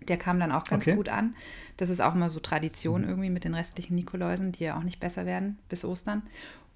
Der 0.08 0.16
kam 0.16 0.40
dann 0.40 0.52
auch 0.52 0.64
ganz 0.64 0.86
okay. 0.86 0.96
gut 0.96 1.08
an. 1.08 1.34
Das 1.76 1.90
ist 1.90 2.00
auch 2.00 2.14
immer 2.14 2.30
so 2.30 2.40
Tradition 2.40 3.02
mhm. 3.02 3.08
irgendwie 3.08 3.30
mit 3.30 3.44
den 3.44 3.54
restlichen 3.54 3.96
Nikoläusen, 3.96 4.52
die 4.52 4.64
ja 4.64 4.78
auch 4.78 4.82
nicht 4.82 5.00
besser 5.00 5.26
werden 5.26 5.58
bis 5.68 5.84
Ostern. 5.84 6.22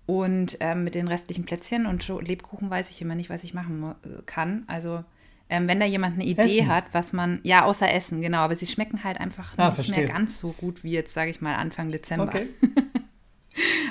Und 0.07 0.57
ähm, 0.61 0.85
mit 0.85 0.95
den 0.95 1.07
restlichen 1.07 1.45
Plätzchen 1.45 1.87
und 1.87 2.09
Lebkuchen 2.09 2.69
weiß 2.69 2.91
ich 2.91 3.01
immer 3.01 3.15
nicht, 3.15 3.31
was 3.31 3.45
ich 3.45 3.55
machen 3.55 3.95
kann. 4.27 4.65
Also 4.67 5.05
ähm, 5.49 5.67
wenn 5.67 5.81
da 5.81 5.87
jemand 5.87 6.15
eine 6.15 6.25
Idee 6.25 6.43
essen. 6.43 6.69
hat, 6.69 6.85
was 6.93 7.13
man, 7.13 7.41
ja, 7.43 7.65
außer 7.65 7.93
Essen, 7.93 8.21
genau, 8.21 8.39
aber 8.39 8.55
sie 8.55 8.67
schmecken 8.67 9.03
halt 9.03 9.19
einfach 9.19 9.55
ah, 9.57 9.67
nicht 9.67 9.75
verstehe. 9.75 10.05
mehr 10.05 10.09
ganz 10.09 10.39
so 10.39 10.53
gut 10.53 10.85
wie 10.85 10.93
jetzt, 10.93 11.13
sage 11.13 11.31
ich 11.31 11.41
mal, 11.41 11.57
Anfang 11.57 11.91
Dezember. 11.91 12.27
Okay. 12.27 12.47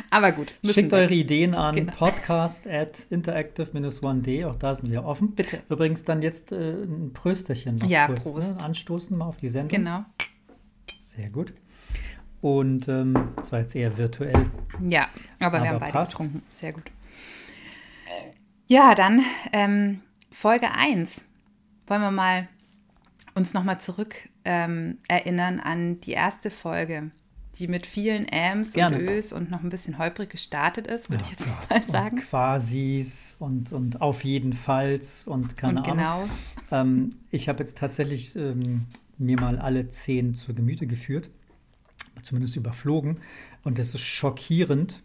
Aber 0.10 0.32
gut. 0.32 0.56
Schickt 0.66 0.92
wir. 0.92 1.00
eure 1.00 1.14
Ideen 1.14 1.54
an 1.54 1.76
genau. 1.76 1.94
podcast 1.94 2.68
at 2.68 3.06
interactive-1d. 3.12 4.48
Auch 4.48 4.56
da 4.56 4.74
sind 4.74 4.90
wir 4.90 5.04
offen. 5.06 5.36
Bitte. 5.36 5.62
Übrigens 5.70 6.04
dann 6.04 6.22
jetzt 6.22 6.52
äh, 6.52 6.72
ein 6.72 7.12
Prösterchen 7.14 7.76
noch 7.76 7.88
ja, 7.88 8.08
kurz. 8.08 8.32
Prost. 8.32 8.58
Ne? 8.58 8.64
Anstoßen 8.64 9.18
mal 9.18 9.26
auf 9.26 9.38
die 9.38 9.50
Sendung. 9.50 9.84
Genau. 9.84 10.06
Sehr 10.98 11.30
gut. 11.30 11.54
Und 12.42 12.88
ähm, 12.88 13.32
das 13.36 13.52
war 13.52 13.60
jetzt 13.60 13.76
eher 13.76 13.98
virtuell. 13.98 14.50
Ja, 14.82 15.10
aber, 15.40 15.58
aber 15.58 15.64
wir 15.64 15.70
haben 15.72 15.80
beide 15.80 15.92
passt. 15.92 16.14
getrunken. 16.14 16.44
Sehr 16.56 16.74
gut. 16.74 16.84
Ja, 18.68 18.96
dann 18.96 19.24
ähm, 19.52 20.02
Folge 20.32 20.72
1. 20.72 21.26
Wollen 21.88 22.02
wir 22.02 22.12
mal 22.12 22.48
uns 23.34 23.54
nochmal 23.54 23.82
zurück 23.82 24.30
ähm, 24.46 25.00
erinnern 25.08 25.60
an 25.60 26.00
die 26.02 26.12
erste 26.12 26.52
Folge 26.52 27.12
die 27.60 27.68
mit 27.68 27.86
vielen 27.86 28.26
Ams 28.32 28.74
Gerne. 28.74 28.98
und 28.98 29.10
Ös 29.10 29.34
und 29.34 29.52
noch 29.52 29.62
ein 29.62 29.70
bisschen 29.70 29.98
holprig 29.98 30.30
gestartet 30.30 30.88
ist, 30.88 31.10
würde 31.10 31.24
ja, 31.24 31.30
ich 31.32 31.40
jetzt 31.40 31.50
Gott. 31.50 31.70
mal 31.70 31.92
sagen. 31.92 32.18
Und 32.18 32.26
Quasis 32.26 33.36
und, 33.40 33.72
und 33.72 34.02
auf 34.02 34.24
jeden 34.24 34.54
Falls 34.54 35.28
und 35.28 35.58
keine 35.58 35.80
und 35.80 35.86
genau. 35.86 36.22
Ahnung. 36.22 36.30
Ähm, 36.72 37.10
ich 37.32 37.50
habe 37.50 37.60
jetzt 37.60 37.78
tatsächlich 37.78 38.36
ähm, 38.36 38.86
mir 39.18 39.40
mal 39.40 39.60
alle 39.60 39.90
zehn 39.90 40.36
zur 40.36 40.56
Gemüte 40.56 40.88
geführt, 40.88 41.30
zumindest 42.24 42.56
überflogen. 42.56 43.18
Und 43.64 43.80
es 43.80 43.96
ist 43.96 44.02
schockierend, 44.02 45.02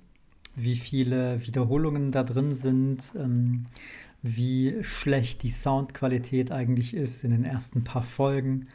wie 0.57 0.77
viele 0.77 1.45
Wiederholungen 1.47 2.13
da 2.13 2.23
drin 2.23 2.53
sind, 2.55 3.13
ähm, 3.17 3.67
wie 4.23 4.83
schlecht 4.83 5.43
die 5.43 5.51
Soundqualität 5.51 6.51
eigentlich 6.53 6.95
ist 6.95 7.25
in 7.25 7.31
den 7.31 7.45
ersten 7.45 7.85
paar 7.85 8.03
Folgen. 8.03 8.69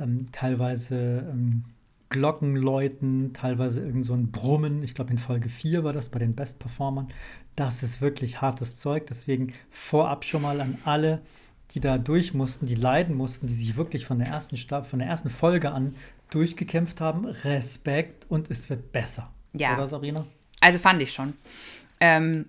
Ähm, 0.00 0.26
teilweise 0.32 1.28
ähm, 1.30 1.64
Glockenläuten, 2.08 3.32
teilweise 3.34 3.80
irgend 3.80 4.06
so 4.06 4.14
ein 4.14 4.30
Brummen. 4.30 4.82
Ich 4.82 4.94
glaube, 4.94 5.10
in 5.10 5.18
Folge 5.18 5.48
4 5.48 5.84
war 5.84 5.92
das 5.92 6.08
bei 6.08 6.18
den 6.18 6.34
Best-Performern. 6.34 7.08
Das 7.54 7.82
ist 7.82 8.00
wirklich 8.00 8.40
hartes 8.40 8.78
Zeug. 8.78 9.06
Deswegen 9.06 9.52
vorab 9.70 10.24
schon 10.24 10.42
mal 10.42 10.60
an 10.60 10.78
alle, 10.84 11.20
die 11.72 11.80
da 11.80 11.98
durch 11.98 12.34
mussten, 12.34 12.66
die 12.66 12.74
leiden 12.74 13.16
mussten, 13.16 13.46
die 13.46 13.54
sich 13.54 13.76
wirklich 13.76 14.04
von 14.04 14.18
der 14.18 14.28
ersten, 14.28 14.56
Stab, 14.56 14.86
von 14.86 14.98
der 14.98 15.08
ersten 15.08 15.30
Folge 15.30 15.70
an 15.70 15.94
durchgekämpft 16.30 17.00
haben. 17.00 17.26
Respekt 17.26 18.26
und 18.28 18.50
es 18.50 18.70
wird 18.70 18.92
besser. 18.92 19.30
Ja. 19.52 19.74
Oder, 19.74 19.86
Sabrina? 19.86 20.26
Also 20.60 20.78
fand 20.78 21.02
ich 21.02 21.12
schon. 21.12 21.34
Ähm, 22.00 22.46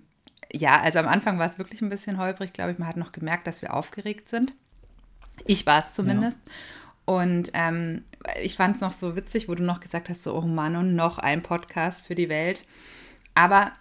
ja, 0.52 0.80
also 0.80 0.98
am 0.98 1.08
Anfang 1.08 1.38
war 1.38 1.46
es 1.46 1.58
wirklich 1.58 1.80
ein 1.80 1.90
bisschen 1.90 2.18
holprig, 2.18 2.52
glaube 2.52 2.72
ich. 2.72 2.78
Man 2.78 2.88
hat 2.88 2.96
noch 2.96 3.12
gemerkt, 3.12 3.46
dass 3.46 3.62
wir 3.62 3.74
aufgeregt 3.74 4.28
sind. 4.28 4.52
Ich 5.46 5.66
war 5.66 5.80
es 5.80 5.92
zumindest. 5.92 6.38
Ja. 6.46 7.14
Und 7.14 7.50
ähm, 7.54 8.04
ich 8.42 8.56
fand 8.56 8.76
es 8.76 8.80
noch 8.80 8.92
so 8.92 9.16
witzig, 9.16 9.48
wo 9.48 9.54
du 9.54 9.62
noch 9.62 9.80
gesagt 9.80 10.08
hast, 10.08 10.22
so, 10.22 10.34
oh 10.34 10.42
Mann, 10.42 10.76
und 10.76 10.94
noch 10.94 11.18
ein 11.18 11.42
Podcast 11.42 12.06
für 12.06 12.14
die 12.14 12.28
Welt. 12.28 12.64
Aber 13.34 13.72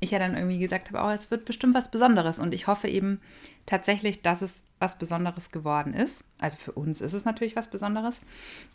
ich 0.00 0.10
ja 0.10 0.18
dann 0.18 0.36
irgendwie 0.36 0.58
gesagt 0.58 0.90
habe, 0.90 1.04
oh, 1.04 1.10
es 1.10 1.30
wird 1.30 1.44
bestimmt 1.44 1.74
was 1.74 1.90
Besonderes. 1.90 2.38
Und 2.38 2.54
ich 2.54 2.66
hoffe 2.66 2.88
eben 2.88 3.20
tatsächlich, 3.64 4.22
dass 4.22 4.42
es 4.42 4.54
was 4.78 4.98
Besonderes 4.98 5.50
geworden 5.50 5.94
ist. 5.94 6.24
Also 6.38 6.58
für 6.58 6.72
uns 6.72 7.00
ist 7.00 7.12
es 7.12 7.24
natürlich 7.24 7.56
was 7.56 7.70
Besonderes. 7.70 8.20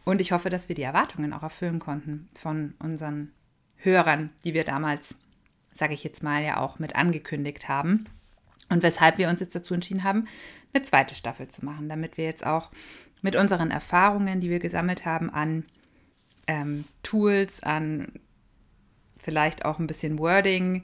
Und 0.03 0.21
ich 0.21 0.31
hoffe, 0.31 0.49
dass 0.49 0.67
wir 0.67 0.75
die 0.75 0.81
Erwartungen 0.81 1.33
auch 1.33 1.43
erfüllen 1.43 1.79
konnten 1.79 2.27
von 2.33 2.73
unseren 2.79 3.31
Hörern, 3.77 4.31
die 4.43 4.53
wir 4.53 4.63
damals, 4.63 5.17
sage 5.73 5.93
ich 5.93 6.03
jetzt 6.03 6.23
mal, 6.23 6.43
ja 6.43 6.57
auch 6.57 6.79
mit 6.79 6.95
angekündigt 6.95 7.69
haben. 7.69 8.05
Und 8.69 8.83
weshalb 8.83 9.17
wir 9.17 9.29
uns 9.29 9.39
jetzt 9.39 9.55
dazu 9.55 9.73
entschieden 9.73 10.03
haben, 10.03 10.27
eine 10.73 10.83
zweite 10.83 11.15
Staffel 11.15 11.47
zu 11.49 11.65
machen, 11.65 11.89
damit 11.89 12.17
wir 12.17 12.25
jetzt 12.25 12.45
auch 12.45 12.71
mit 13.21 13.35
unseren 13.35 13.69
Erfahrungen, 13.69 14.39
die 14.39 14.49
wir 14.49 14.59
gesammelt 14.59 15.05
haben, 15.05 15.29
an 15.29 15.65
ähm, 16.47 16.85
Tools, 17.03 17.61
an 17.61 18.13
vielleicht 19.17 19.65
auch 19.65 19.77
ein 19.77 19.87
bisschen 19.87 20.17
Wording 20.17 20.83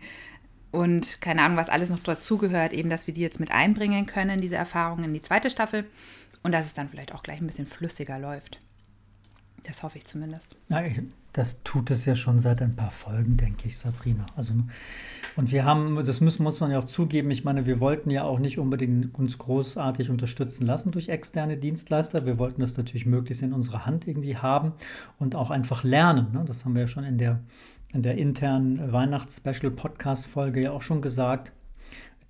und 0.71 1.21
keine 1.21 1.41
Ahnung, 1.43 1.57
was 1.57 1.69
alles 1.69 1.89
noch 1.89 1.99
dazugehört, 1.99 2.73
eben, 2.73 2.89
dass 2.89 3.07
wir 3.07 3.13
die 3.13 3.21
jetzt 3.21 3.39
mit 3.39 3.51
einbringen 3.51 4.05
können, 4.05 4.41
diese 4.41 4.55
Erfahrungen 4.55 5.05
in 5.05 5.13
die 5.13 5.21
zweite 5.21 5.49
Staffel 5.49 5.85
und 6.43 6.51
dass 6.51 6.65
es 6.65 6.73
dann 6.73 6.89
vielleicht 6.89 7.13
auch 7.13 7.23
gleich 7.23 7.41
ein 7.41 7.47
bisschen 7.47 7.67
flüssiger 7.67 8.19
läuft. 8.19 8.59
Das 9.63 9.83
hoffe 9.83 9.97
ich 9.97 10.05
zumindest. 10.05 10.55
Ja, 10.69 10.81
das 11.33 11.61
tut 11.63 11.91
es 11.91 12.05
ja 12.05 12.15
schon 12.15 12.39
seit 12.39 12.61
ein 12.61 12.75
paar 12.75 12.89
Folgen, 12.89 13.37
denke 13.37 13.67
ich, 13.67 13.77
Sabrina. 13.77 14.25
Also, 14.35 14.53
und 15.35 15.51
wir 15.51 15.65
haben, 15.65 16.03
das 16.03 16.21
müssen, 16.21 16.43
muss 16.43 16.59
man 16.59 16.71
ja 16.71 16.79
auch 16.79 16.85
zugeben, 16.85 17.29
ich 17.31 17.43
meine, 17.43 17.65
wir 17.65 17.79
wollten 17.79 18.09
ja 18.09 18.23
auch 18.23 18.39
nicht 18.39 18.57
unbedingt 18.57 19.13
uns 19.17 19.37
großartig 19.37 20.09
unterstützen 20.09 20.65
lassen 20.65 20.91
durch 20.91 21.09
externe 21.09 21.57
Dienstleister. 21.57 22.25
Wir 22.25 22.39
wollten 22.39 22.61
das 22.61 22.77
natürlich 22.77 23.05
möglichst 23.05 23.43
in 23.43 23.53
unserer 23.53 23.85
Hand 23.85 24.07
irgendwie 24.07 24.37
haben 24.37 24.73
und 25.19 25.35
auch 25.35 25.51
einfach 25.51 25.83
lernen. 25.83 26.31
Ne? 26.33 26.43
Das 26.45 26.65
haben 26.65 26.73
wir 26.73 26.81
ja 26.81 26.87
schon 26.87 27.03
in 27.03 27.17
der, 27.17 27.43
in 27.93 28.01
der 28.01 28.17
internen 28.17 28.91
Weihnachts-Special-Podcast-Folge 28.91 30.63
ja 30.63 30.71
auch 30.71 30.81
schon 30.81 31.01
gesagt, 31.01 31.51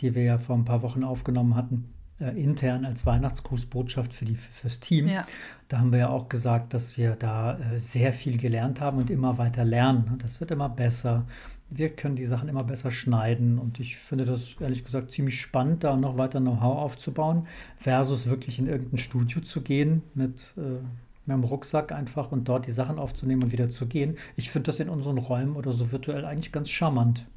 die 0.01 0.15
wir 0.15 0.23
ja 0.23 0.37
vor 0.37 0.55
ein 0.55 0.65
paar 0.65 0.81
Wochen 0.81 1.03
aufgenommen 1.03 1.55
hatten 1.55 1.93
äh, 2.19 2.29
intern 2.41 2.85
als 2.85 3.05
Weihnachtsgrußbotschaft 3.05 4.13
für 4.13 4.25
die, 4.25 4.35
fürs 4.35 4.79
Team. 4.79 5.07
Ja. 5.07 5.25
Da 5.67 5.79
haben 5.79 5.91
wir 5.91 5.99
ja 5.99 6.09
auch 6.09 6.29
gesagt, 6.29 6.73
dass 6.73 6.97
wir 6.97 7.11
da 7.11 7.57
äh, 7.59 7.77
sehr 7.77 8.11
viel 8.13 8.37
gelernt 8.37 8.81
haben 8.81 8.97
und 8.97 9.09
immer 9.09 9.37
weiter 9.37 9.63
lernen. 9.63 10.17
Das 10.21 10.39
wird 10.39 10.51
immer 10.51 10.69
besser. 10.69 11.25
Wir 11.69 11.89
können 11.89 12.15
die 12.15 12.25
Sachen 12.25 12.49
immer 12.49 12.63
besser 12.63 12.91
schneiden 12.91 13.59
und 13.59 13.79
ich 13.79 13.97
finde 13.97 14.25
das 14.25 14.55
ehrlich 14.59 14.83
gesagt 14.85 15.11
ziemlich 15.11 15.39
spannend, 15.39 15.83
da 15.83 15.95
noch 15.97 16.17
weiter 16.17 16.39
Know-how 16.39 16.77
aufzubauen, 16.77 17.45
versus 17.77 18.27
wirklich 18.27 18.57
in 18.57 18.67
irgendein 18.67 18.97
Studio 18.97 19.41
zu 19.41 19.61
gehen 19.61 20.01
mit, 20.15 20.47
äh, 20.55 20.61
mit 20.61 21.35
dem 21.35 21.43
Rucksack 21.43 21.91
einfach 21.91 22.31
und 22.31 22.47
dort 22.47 22.65
die 22.67 22.71
Sachen 22.71 22.97
aufzunehmen 22.97 23.43
und 23.43 23.51
wieder 23.51 23.69
zu 23.69 23.85
gehen. 23.85 24.17
Ich 24.37 24.49
finde 24.49 24.71
das 24.71 24.79
in 24.79 24.87
unseren 24.87 25.17
Räumen 25.17 25.55
oder 25.55 25.73
so 25.73 25.91
virtuell 25.91 26.25
eigentlich 26.25 26.53
ganz 26.53 26.69
charmant. 26.69 27.27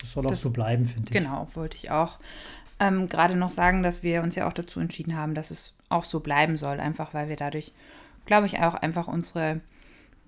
Das 0.00 0.12
soll 0.12 0.24
auch 0.24 0.30
das, 0.30 0.40
so 0.40 0.50
bleiben, 0.50 0.86
finde 0.86 1.08
ich. 1.08 1.12
Genau, 1.12 1.48
wollte 1.54 1.76
ich 1.76 1.90
auch 1.90 2.18
ähm, 2.82 3.08
gerade 3.08 3.36
noch 3.36 3.52
sagen, 3.52 3.84
dass 3.84 4.02
wir 4.02 4.22
uns 4.22 4.34
ja 4.34 4.48
auch 4.48 4.52
dazu 4.52 4.80
entschieden 4.80 5.16
haben, 5.16 5.34
dass 5.34 5.52
es 5.52 5.74
auch 5.88 6.02
so 6.02 6.18
bleiben 6.18 6.56
soll, 6.56 6.80
einfach 6.80 7.14
weil 7.14 7.28
wir 7.28 7.36
dadurch, 7.36 7.72
glaube 8.26 8.46
ich, 8.46 8.58
auch 8.58 8.74
einfach 8.74 9.06
unsere 9.06 9.60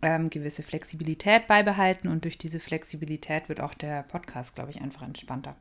ähm, 0.02 0.30
gewisse 0.30 0.62
Flexibilität 0.62 1.48
beibehalten 1.48 2.06
und 2.06 2.24
durch 2.24 2.38
diese 2.38 2.60
Flexibilität 2.60 3.48
wird 3.48 3.60
auch 3.60 3.74
der 3.74 4.04
Podcast, 4.04 4.54
glaube 4.54 4.70
ich, 4.70 4.80
einfach 4.80 5.02
entspannter. 5.02 5.56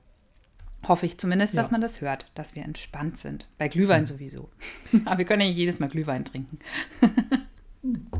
Hoffe 0.87 1.05
ich 1.05 1.17
zumindest, 1.17 1.55
dass 1.55 1.71
man 1.71 1.81
das 1.81 2.01
hört, 2.01 2.29
dass 2.35 2.55
wir 2.55 2.63
entspannt 2.63 3.17
sind. 3.17 3.47
Bei 3.57 3.69
Glühwein 3.69 4.01
ja. 4.01 4.05
sowieso. 4.05 4.49
Aber 5.05 5.17
wir 5.17 5.25
können 5.25 5.41
ja 5.41 5.47
nicht 5.47 5.57
jedes 5.57 5.79
Mal 5.79 5.87
Glühwein 5.87 6.25
trinken. 6.25 6.59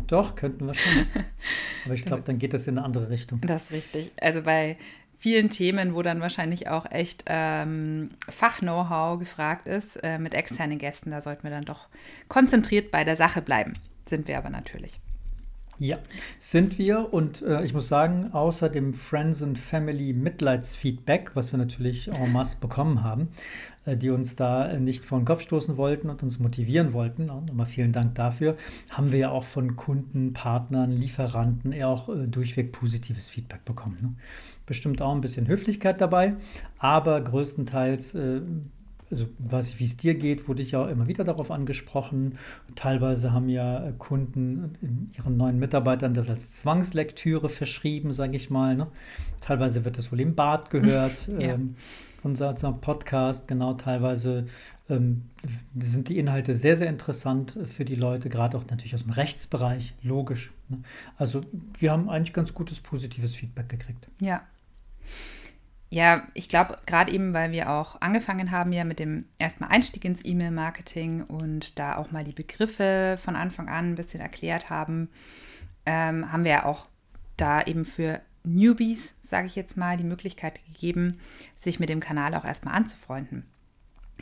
Doch, 0.07 0.35
könnten 0.35 0.65
wir 0.65 0.73
schon. 0.73 1.05
Aber 1.85 1.93
ich 1.93 2.05
glaube, 2.05 2.23
dann 2.23 2.39
geht 2.39 2.53
das 2.53 2.65
in 2.67 2.77
eine 2.77 2.85
andere 2.85 3.09
Richtung. 3.09 3.41
Das 3.41 3.65
ist 3.65 3.71
richtig. 3.71 4.11
Also 4.19 4.41
bei 4.41 4.77
vielen 5.23 5.49
Themen, 5.49 5.95
wo 5.95 6.01
dann 6.01 6.19
wahrscheinlich 6.19 6.67
auch 6.67 6.85
echt 6.91 7.23
ähm, 7.27 8.09
Fach-Know-how 8.27 9.17
gefragt 9.19 9.67
ist, 9.67 9.95
äh, 10.03 10.19
mit 10.19 10.33
externen 10.33 10.77
Gästen. 10.77 11.11
Da 11.11 11.21
sollten 11.21 11.43
wir 11.43 11.49
dann 11.49 11.63
doch 11.63 11.87
konzentriert 12.27 12.91
bei 12.91 13.05
der 13.05 13.15
Sache 13.15 13.41
bleiben. 13.41 13.75
Sind 14.05 14.27
wir 14.27 14.37
aber 14.37 14.49
natürlich. 14.49 14.99
Ja, 15.79 15.97
sind 16.39 16.77
wir 16.77 17.13
und 17.13 17.41
äh, 17.41 17.63
ich 17.63 17.73
muss 17.73 17.87
sagen, 17.87 18.33
außer 18.33 18.67
dem 18.67 18.93
Friends 18.93 19.41
and 19.41 19.57
Family 19.57 20.11
Mitleidsfeedback, 20.11 21.31
was 21.35 21.53
wir 21.53 21.57
natürlich 21.57 22.09
en 22.09 22.33
masse 22.33 22.57
bekommen 22.59 23.01
haben, 23.01 23.29
die 23.85 24.09
uns 24.09 24.35
da 24.35 24.69
äh, 24.69 24.79
nicht 24.79 25.03
vor 25.05 25.19
den 25.19 25.25
Kopf 25.25 25.41
stoßen 25.41 25.77
wollten 25.77 26.09
und 26.09 26.23
uns 26.23 26.39
motivieren 26.39 26.93
wollten, 26.93 27.25
nochmal 27.27 27.65
vielen 27.65 27.91
Dank 27.91 28.15
dafür, 28.15 28.55
haben 28.89 29.11
wir 29.11 29.19
ja 29.19 29.29
auch 29.29 29.43
von 29.43 29.75
Kunden, 29.75 30.33
Partnern, 30.33 30.91
Lieferanten 30.91 31.71
eher 31.71 31.89
auch 31.89 32.09
äh, 32.09 32.27
durchweg 32.27 32.71
positives 32.71 33.29
Feedback 33.29 33.65
bekommen. 33.65 33.97
Ne? 34.01 34.13
Bestimmt 34.65 35.01
auch 35.01 35.13
ein 35.13 35.21
bisschen 35.21 35.47
Höflichkeit 35.47 35.99
dabei, 35.99 36.35
aber 36.77 37.19
größtenteils 37.21 38.15
äh, 38.15 38.41
also 39.13 39.27
weiß 39.37 39.69
ich, 39.69 39.79
wie 39.79 39.85
es 39.85 39.95
dir 39.95 40.15
geht, 40.15 40.47
wurde 40.47 40.63
ich 40.63 40.71
ja 40.71 40.89
immer 40.89 41.07
wieder 41.07 41.23
darauf 41.23 41.51
angesprochen. 41.51 42.39
Teilweise 42.75 43.31
haben 43.31 43.47
ja 43.47 43.87
äh, 43.87 43.93
Kunden 43.95 45.11
ihren 45.15 45.37
neuen 45.37 45.59
Mitarbeitern 45.59 46.15
das 46.15 46.31
als 46.31 46.53
Zwangslektüre 46.53 47.47
verschrieben, 47.47 48.11
sage 48.11 48.35
ich 48.35 48.49
mal. 48.49 48.75
Ne? 48.75 48.87
Teilweise 49.39 49.85
wird 49.85 49.99
das 49.99 50.11
wohl 50.11 50.19
im 50.19 50.33
Bad 50.33 50.71
gehört. 50.71 51.27
ja. 51.39 51.53
ähm, 51.53 51.75
unser, 52.23 52.49
unser, 52.49 52.71
Podcast, 52.71 53.47
genau, 53.47 53.73
teilweise 53.73 54.47
ähm, 54.89 55.23
sind 55.77 56.09
die 56.09 56.17
Inhalte 56.17 56.55
sehr, 56.55 56.75
sehr 56.75 56.87
interessant 56.87 57.55
für 57.65 57.85
die 57.85 57.95
Leute, 57.95 58.29
gerade 58.29 58.57
auch 58.57 58.65
natürlich 58.67 58.95
aus 58.95 59.03
dem 59.03 59.11
Rechtsbereich, 59.11 59.93
logisch. 60.01 60.51
Ne? 60.69 60.79
Also 61.17 61.41
wir 61.77 61.91
haben 61.91 62.09
eigentlich 62.09 62.33
ganz 62.33 62.53
gutes 62.53 62.79
positives 62.79 63.35
Feedback 63.35 63.69
gekriegt. 63.69 64.07
Ja. 64.19 64.41
Ja, 65.93 66.23
ich 66.33 66.49
glaube, 66.49 66.75
gerade 66.87 67.11
eben, 67.11 67.35
weil 67.35 67.51
wir 67.51 67.69
auch 67.69 68.01
angefangen 68.01 68.49
haben 68.49 68.73
ja 68.73 68.83
mit 68.83 68.97
dem 68.97 69.27
erstmal 69.37 69.69
Einstieg 69.69 70.03
ins 70.05 70.25
E-Mail-Marketing 70.25 71.21
und 71.21 71.77
da 71.77 71.97
auch 71.97 72.09
mal 72.09 72.23
die 72.23 72.31
Begriffe 72.31 73.19
von 73.23 73.35
Anfang 73.35 73.69
an 73.69 73.91
ein 73.91 73.95
bisschen 73.95 74.19
erklärt 74.19 74.71
haben, 74.71 75.09
ähm, 75.85 76.31
haben 76.31 76.45
wir 76.45 76.51
ja 76.51 76.65
auch 76.65 76.87
da 77.37 77.61
eben 77.61 77.85
für 77.85 78.21
Newbies, 78.43 79.13
sage 79.21 79.45
ich 79.45 79.55
jetzt 79.55 79.77
mal, 79.77 79.95
die 79.95 80.03
Möglichkeit 80.03 80.65
gegeben, 80.65 81.19
sich 81.57 81.79
mit 81.79 81.89
dem 81.89 81.99
Kanal 81.99 82.33
auch 82.33 82.43
erstmal 82.43 82.73
anzufreunden. 82.73 83.45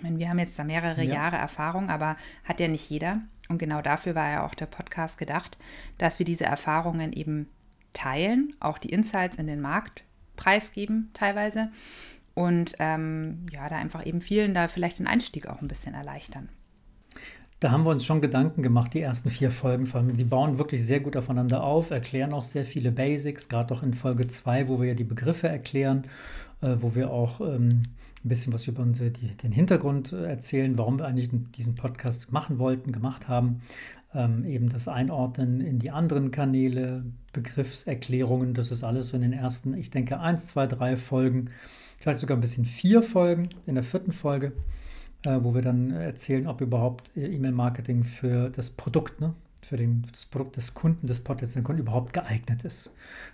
Meine, 0.02 0.20
wir 0.20 0.28
haben 0.28 0.40
jetzt 0.40 0.60
da 0.60 0.66
mehrere 0.66 1.06
ja. 1.06 1.14
Jahre 1.14 1.38
Erfahrung, 1.38 1.90
aber 1.90 2.18
hat 2.44 2.60
ja 2.60 2.68
nicht 2.68 2.90
jeder. 2.90 3.22
Und 3.48 3.60
genau 3.60 3.82
dafür 3.82 4.14
war 4.14 4.30
ja 4.30 4.46
auch 4.46 4.56
der 4.56 4.66
Podcast 4.66 5.18
gedacht, 5.18 5.58
dass 5.98 6.20
wir 6.20 6.26
diese 6.26 6.44
Erfahrungen 6.44 7.14
eben 7.14 7.48
teilen, 7.94 8.58
auch 8.60 8.78
die 8.78 8.90
Insights 8.90 9.38
in 9.38 9.48
den 9.48 9.62
Markt 9.62 10.04
preisgeben 10.42 11.12
teilweise. 11.14 11.72
Und 12.34 12.74
ähm, 12.80 13.46
ja, 13.52 13.70
da 13.70 13.78
einfach 13.78 14.06
eben 14.06 14.22
vielen 14.22 14.54
da 14.54 14.68
vielleicht 14.68 15.00
den 15.00 15.08
Einstieg 15.08 15.48
auch 15.48 15.62
ein 15.62 15.68
bisschen 15.68 15.94
erleichtern. 15.94 16.50
Da 17.62 17.70
haben 17.70 17.86
wir 17.86 17.92
uns 17.92 18.04
schon 18.04 18.22
Gedanken 18.22 18.64
gemacht, 18.64 18.96
die 18.96 19.02
ersten 19.02 19.30
vier 19.30 19.52
Folgen. 19.52 19.86
Sie 20.16 20.24
bauen 20.24 20.58
wirklich 20.58 20.84
sehr 20.84 21.00
gut 21.00 21.16
aufeinander 21.16 21.64
auf, 21.64 21.92
erklären 21.92 22.34
auch 22.34 22.42
sehr 22.42 22.66
viele 22.66 22.92
Basics, 22.92 23.50
gerade 23.50 23.72
auch 23.72 23.84
in 23.84 23.94
Folge 23.94 24.26
2, 24.26 24.68
wo 24.68 24.82
wir 24.82 24.90
ja 24.90 24.94
die 24.96 25.04
Begriffe 25.04 25.48
erklären, 25.48 26.08
äh, 26.62 26.78
wo 26.80 26.96
wir 26.96 27.12
auch 27.12 27.40
ähm, 27.40 27.84
ein 28.26 28.30
bisschen 28.30 28.52
was 28.52 28.68
über 28.68 28.82
unsere, 28.82 29.12
die, 29.12 29.38
den 29.38 29.52
Hintergrund 29.52 30.12
äh, 30.12 30.26
erzählen, 30.26 30.76
warum 30.80 30.98
wir 30.98 31.06
eigentlich 31.06 31.30
diesen 31.56 31.76
Podcast 31.76 32.32
machen 32.32 32.58
wollten, 32.58 32.92
gemacht 32.92 33.28
haben 33.28 33.62
ähm, 34.14 34.44
eben 34.46 34.70
das 34.70 34.88
Einordnen 34.88 35.62
in 35.62 35.80
die 35.80 35.92
anderen 35.92 36.32
Kanäle, 36.32 37.06
Begriffserklärungen, 37.34 38.54
das 38.54 38.72
ist 38.72 38.84
alles 38.84 39.10
so 39.10 39.16
in 39.16 39.22
den 39.22 39.34
ersten, 39.34 39.74
ich 39.74 39.90
denke, 39.90 40.20
eins, 40.20 40.48
zwei, 40.48 40.68
drei 40.68 40.98
Folgen, 40.98 41.50
vielleicht 41.98 42.20
sogar 42.20 42.38
ein 42.38 42.42
bisschen 42.42 42.66
vier 42.66 43.04
Folgen 43.04 43.50
in 43.66 43.76
der 43.76 43.84
vierten 43.84 44.12
Folge, 44.12 44.54
wo 45.24 45.54
wir 45.54 45.62
dann 45.62 45.92
erzählen, 45.92 46.48
ob 46.48 46.62
überhaupt 46.62 47.16
äh, 47.16 47.28
E-Mail-Marketing 47.28 48.04
für 48.04 48.50
das 48.50 48.70
Produkt, 48.70 49.22
ne, 49.22 49.34
für 49.62 49.78
den, 49.78 50.04
das 50.12 50.26
Produkt 50.26 50.58
des 50.58 50.74
Kunden, 50.74 51.08
des 51.08 51.20
potenziellen 51.20 51.64
Kunden 51.64 51.82
überhaupt 51.82 52.14
geeignet 52.14 52.64
ist. 52.64 52.92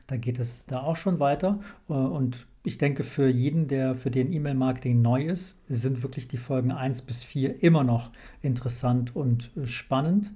Da 0.08 0.18
geht 0.18 0.40
es 0.40 0.66
da 0.66 0.82
auch 0.82 0.96
schon 0.96 1.20
weiter 1.20 1.60
äh, 1.90 1.94
und 1.94 2.46
ich 2.64 2.78
denke, 2.78 3.04
für 3.04 3.30
jeden, 3.30 3.70
der 3.70 3.96
für 3.96 4.12
den 4.12 4.34
E-Mail-Marketing 4.34 5.02
neu 5.02 5.24
ist, 5.24 5.58
sind 5.70 6.04
wirklich 6.04 6.28
die 6.28 6.36
Folgen 6.36 6.74
1 6.74 7.04
bis 7.04 7.24
4 7.24 7.64
immer 7.64 7.86
noch 7.86 8.12
interessant 8.42 9.16
und 9.16 9.52
äh, 9.56 9.66
spannend 9.68 10.34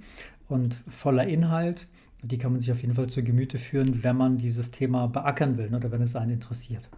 und 0.48 0.78
voller 0.88 1.28
Inhalt. 1.28 1.88
Die 2.24 2.38
kann 2.38 2.52
man 2.52 2.62
sich 2.62 2.72
auf 2.72 2.82
jeden 2.82 2.94
Fall 2.94 3.08
zu 3.08 3.22
Gemüte 3.24 3.58
führen, 3.58 4.04
wenn 4.04 4.16
man 4.16 4.38
dieses 4.38 4.72
Thema 4.72 5.08
beackern 5.08 5.58
will 5.58 5.74
oder 5.76 5.92
wenn 5.92 6.02
es 6.02 6.16
einen 6.16 6.32
interessiert. 6.32 6.90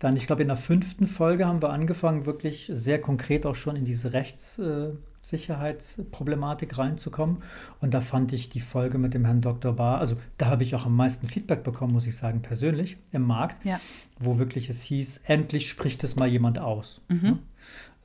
Dann, 0.00 0.16
ich 0.16 0.26
glaube, 0.26 0.42
in 0.42 0.48
der 0.48 0.56
fünften 0.56 1.06
Folge 1.06 1.46
haben 1.46 1.62
wir 1.62 1.70
angefangen, 1.70 2.24
wirklich 2.24 2.70
sehr 2.72 2.98
konkret 3.00 3.44
auch 3.44 3.54
schon 3.54 3.76
in 3.76 3.84
diese 3.84 4.14
Rechtssicherheitsproblematik 4.14 6.78
reinzukommen. 6.78 7.42
Und 7.80 7.92
da 7.92 8.00
fand 8.00 8.32
ich 8.32 8.48
die 8.48 8.60
Folge 8.60 8.96
mit 8.96 9.12
dem 9.12 9.26
Herrn 9.26 9.42
Dr. 9.42 9.74
Barr, 9.74 9.98
also 9.98 10.16
da 10.38 10.46
habe 10.46 10.62
ich 10.62 10.74
auch 10.74 10.86
am 10.86 10.96
meisten 10.96 11.26
Feedback 11.26 11.62
bekommen, 11.62 11.92
muss 11.92 12.06
ich 12.06 12.16
sagen, 12.16 12.40
persönlich 12.40 12.96
im 13.12 13.26
Markt, 13.26 13.62
ja. 13.62 13.78
wo 14.18 14.38
wirklich 14.38 14.70
es 14.70 14.80
hieß, 14.82 15.20
endlich 15.24 15.68
spricht 15.68 16.02
es 16.02 16.16
mal 16.16 16.28
jemand 16.28 16.58
aus. 16.58 17.02
Mhm. 17.08 17.40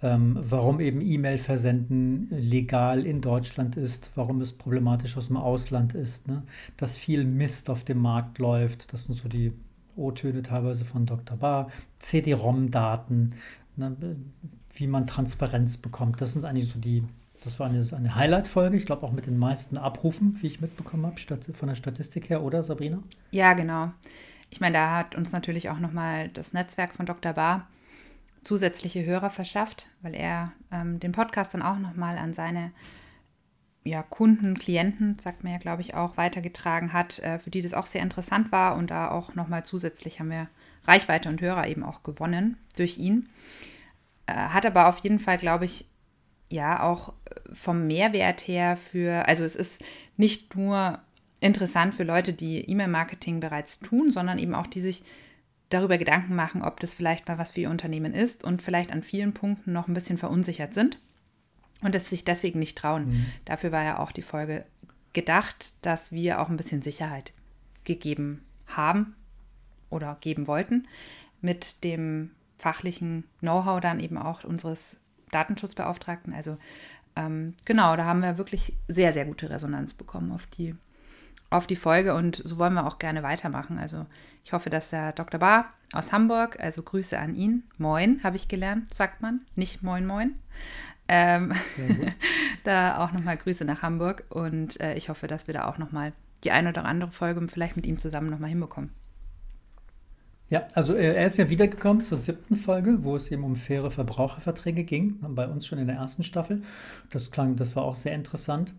Ähm, 0.01 0.37
warum 0.41 0.81
eben 0.81 0.99
E-Mail 0.99 1.37
versenden 1.37 2.27
legal 2.29 3.05
in 3.05 3.21
Deutschland 3.21 3.77
ist, 3.77 4.11
warum 4.15 4.41
es 4.41 4.51
problematisch 4.51 5.15
aus 5.15 5.27
dem 5.27 5.37
Ausland 5.37 5.93
ist, 5.93 6.27
ne? 6.27 6.43
dass 6.75 6.97
viel 6.97 7.23
Mist 7.23 7.69
auf 7.69 7.85
dem 7.85 7.99
Markt 7.99 8.37
läuft. 8.37 8.91
Das 8.91 9.03
sind 9.03 9.13
so 9.13 9.29
die 9.29 9.53
O-Töne 9.95 10.41
teilweise 10.41 10.85
von 10.85 11.05
Dr. 11.05 11.37
Barr, 11.37 11.69
CD-ROM-Daten, 11.99 13.35
ne, 13.75 13.95
wie 14.73 14.87
man 14.87 15.07
Transparenz 15.07 15.77
bekommt. 15.77 16.21
Das 16.21 16.33
sind 16.33 16.45
eigentlich 16.45 16.69
so 16.69 16.79
die, 16.79 17.03
das 17.43 17.59
war 17.59 17.67
eine, 17.67 17.85
eine 17.95 18.15
Highlight-Folge, 18.15 18.77
ich 18.77 18.85
glaube 18.85 19.05
auch 19.05 19.11
mit 19.11 19.25
den 19.25 19.37
meisten 19.37 19.77
Abrufen, 19.77 20.37
wie 20.41 20.47
ich 20.47 20.61
mitbekommen 20.61 21.05
habe, 21.05 21.15
von 21.53 21.69
der 21.69 21.75
Statistik 21.75 22.29
her, 22.29 22.43
oder 22.43 22.63
Sabrina? 22.63 22.99
Ja, 23.31 23.53
genau. 23.53 23.91
Ich 24.49 24.61
meine, 24.61 24.73
da 24.73 24.97
hat 24.97 25.15
uns 25.15 25.31
natürlich 25.31 25.69
auch 25.69 25.79
nochmal 25.79 26.29
das 26.29 26.53
Netzwerk 26.53 26.93
von 26.93 27.05
Dr. 27.05 27.33
Barr 27.33 27.67
zusätzliche 28.43 29.03
Hörer 29.03 29.31
verschafft, 29.31 29.87
weil 30.01 30.13
er 30.13 30.53
ähm, 30.71 30.99
den 30.99 31.11
Podcast 31.11 31.53
dann 31.53 31.61
auch 31.61 31.79
nochmal 31.79 32.17
an 32.17 32.33
seine 32.33 32.71
ja, 33.85 34.01
Kunden, 34.01 34.57
Klienten, 34.57 35.17
sagt 35.19 35.43
man 35.43 35.53
ja, 35.53 35.59
glaube 35.59 35.81
ich, 35.81 35.93
auch 35.93 36.17
weitergetragen 36.17 36.91
hat, 36.91 37.19
äh, 37.19 37.37
für 37.37 37.51
die 37.51 37.61
das 37.61 37.75
auch 37.75 37.85
sehr 37.85 38.01
interessant 38.01 38.51
war 38.51 38.75
und 38.75 38.89
da 38.89 39.11
auch 39.11 39.35
nochmal 39.35 39.63
zusätzlich 39.63 40.19
haben 40.19 40.31
wir 40.31 40.49
Reichweite 40.85 41.29
und 41.29 41.39
Hörer 41.39 41.67
eben 41.67 41.83
auch 41.83 42.01
gewonnen 42.01 42.57
durch 42.75 42.97
ihn. 42.97 43.29
Äh, 44.25 44.33
hat 44.33 44.65
aber 44.65 44.89
auf 44.89 44.97
jeden 44.99 45.19
Fall, 45.19 45.37
glaube 45.37 45.65
ich, 45.65 45.87
ja 46.49 46.81
auch 46.81 47.13
vom 47.53 47.85
Mehrwert 47.85 48.47
her 48.47 48.75
für, 48.75 49.27
also 49.27 49.43
es 49.43 49.55
ist 49.55 49.83
nicht 50.17 50.55
nur 50.55 50.99
interessant 51.39 51.93
für 51.93 52.03
Leute, 52.03 52.33
die 52.33 52.67
E-Mail-Marketing 52.67 53.39
bereits 53.39 53.79
tun, 53.79 54.09
sondern 54.09 54.39
eben 54.39 54.55
auch 54.55 54.67
die 54.67 54.81
sich 54.81 55.03
darüber 55.69 55.99
Gedanken 55.99 56.35
machen, 56.35 56.63
ob 56.63 56.79
das 56.79 56.95
vielleicht 56.95 57.27
mal 57.27 57.37
was 57.37 57.51
für 57.51 57.61
ihr 57.61 57.69
Unternehmen 57.69 58.13
ist 58.15 58.43
und 58.43 58.63
vielleicht 58.63 58.91
an 58.91 59.03
vielen 59.03 59.33
Punkten 59.33 59.73
noch 59.73 59.87
ein 59.87 59.93
bisschen 59.93 60.17
verunsichert 60.17 60.73
sind 60.73 60.97
und 61.85 61.95
es 61.95 62.09
sich 62.09 62.25
deswegen 62.25 62.59
nicht 62.59 62.77
trauen. 62.77 63.09
Mhm. 63.09 63.25
Dafür 63.45 63.71
war 63.71 63.83
ja 63.83 63.99
auch 63.99 64.11
die 64.11 64.23
Folge 64.23 64.65
gedacht, 65.13 65.73
dass 65.85 66.11
wir 66.11 66.41
auch 66.41 66.49
ein 66.49 66.57
bisschen 66.57 66.81
Sicherheit 66.81 67.31
gegeben 67.83 68.43
haben 68.67 69.15
oder 69.89 70.17
geben 70.19 70.47
wollten 70.47 70.87
mit 71.41 71.83
dem 71.83 72.31
fachlichen 72.57 73.23
Know-how 73.39 73.79
dann 73.79 73.99
eben 73.99 74.17
auch 74.17 74.43
unseres 74.43 74.97
Datenschutzbeauftragten. 75.31 76.33
Also 76.33 76.57
ähm, 77.15 77.53
genau, 77.65 77.95
da 77.95 78.05
haben 78.05 78.21
wir 78.21 78.37
wirklich 78.37 78.73
sehr, 78.87 79.13
sehr 79.13 79.25
gute 79.25 79.49
Resonanz 79.49 79.93
bekommen 79.93 80.31
auf 80.31 80.47
die, 80.47 80.75
auf 81.49 81.67
die 81.67 81.75
Folge 81.75 82.15
und 82.15 82.41
so 82.43 82.57
wollen 82.57 82.73
wir 82.73 82.87
auch 82.87 82.99
gerne 82.99 83.23
weitermachen. 83.23 83.77
Also 83.77 84.05
ich 84.43 84.53
hoffe, 84.53 84.69
dass 84.69 84.89
der 84.89 85.13
Dr. 85.13 85.39
Bar 85.39 85.73
aus 85.93 86.11
Hamburg, 86.11 86.59
also 86.59 86.81
Grüße 86.81 87.17
an 87.17 87.35
ihn, 87.35 87.63
moin, 87.77 88.21
habe 88.23 88.35
ich 88.35 88.47
gelernt, 88.47 88.93
sagt 88.93 89.21
man, 89.21 89.41
nicht 89.55 89.83
moin, 89.83 90.05
moin. 90.05 90.35
Ähm, 91.07 91.53
da 92.63 93.03
auch 93.03 93.11
nochmal 93.11 93.37
Grüße 93.37 93.65
nach 93.65 93.81
Hamburg 93.81 94.25
und 94.29 94.79
äh, 94.79 94.95
ich 94.95 95.09
hoffe, 95.09 95.27
dass 95.27 95.47
wir 95.47 95.53
da 95.53 95.67
auch 95.67 95.77
nochmal 95.77 96.13
die 96.43 96.51
eine 96.51 96.69
oder 96.69 96.85
andere 96.85 97.11
Folge 97.11 97.47
vielleicht 97.47 97.75
mit 97.75 97.85
ihm 97.85 97.97
zusammen 97.97 98.29
nochmal 98.29 98.49
hinbekommen. 98.49 98.91
Ja, 100.47 100.67
also 100.73 100.93
äh, 100.93 101.15
er 101.15 101.25
ist 101.25 101.37
ja 101.37 101.49
wiedergekommen 101.49 102.03
zur 102.03 102.17
siebten 102.17 102.55
Folge, 102.55 103.03
wo 103.03 103.15
es 103.15 103.31
eben 103.31 103.43
um 103.43 103.55
faire 103.55 103.89
Verbraucherverträge 103.89 104.83
ging, 104.83 105.17
bei 105.21 105.47
uns 105.47 105.65
schon 105.65 105.79
in 105.79 105.87
der 105.87 105.95
ersten 105.95 106.23
Staffel. 106.23 106.61
Das 107.09 107.31
klang, 107.31 107.55
das 107.55 107.75
war 107.75 107.83
auch 107.83 107.95
sehr 107.95 108.13
interessant, 108.13 108.73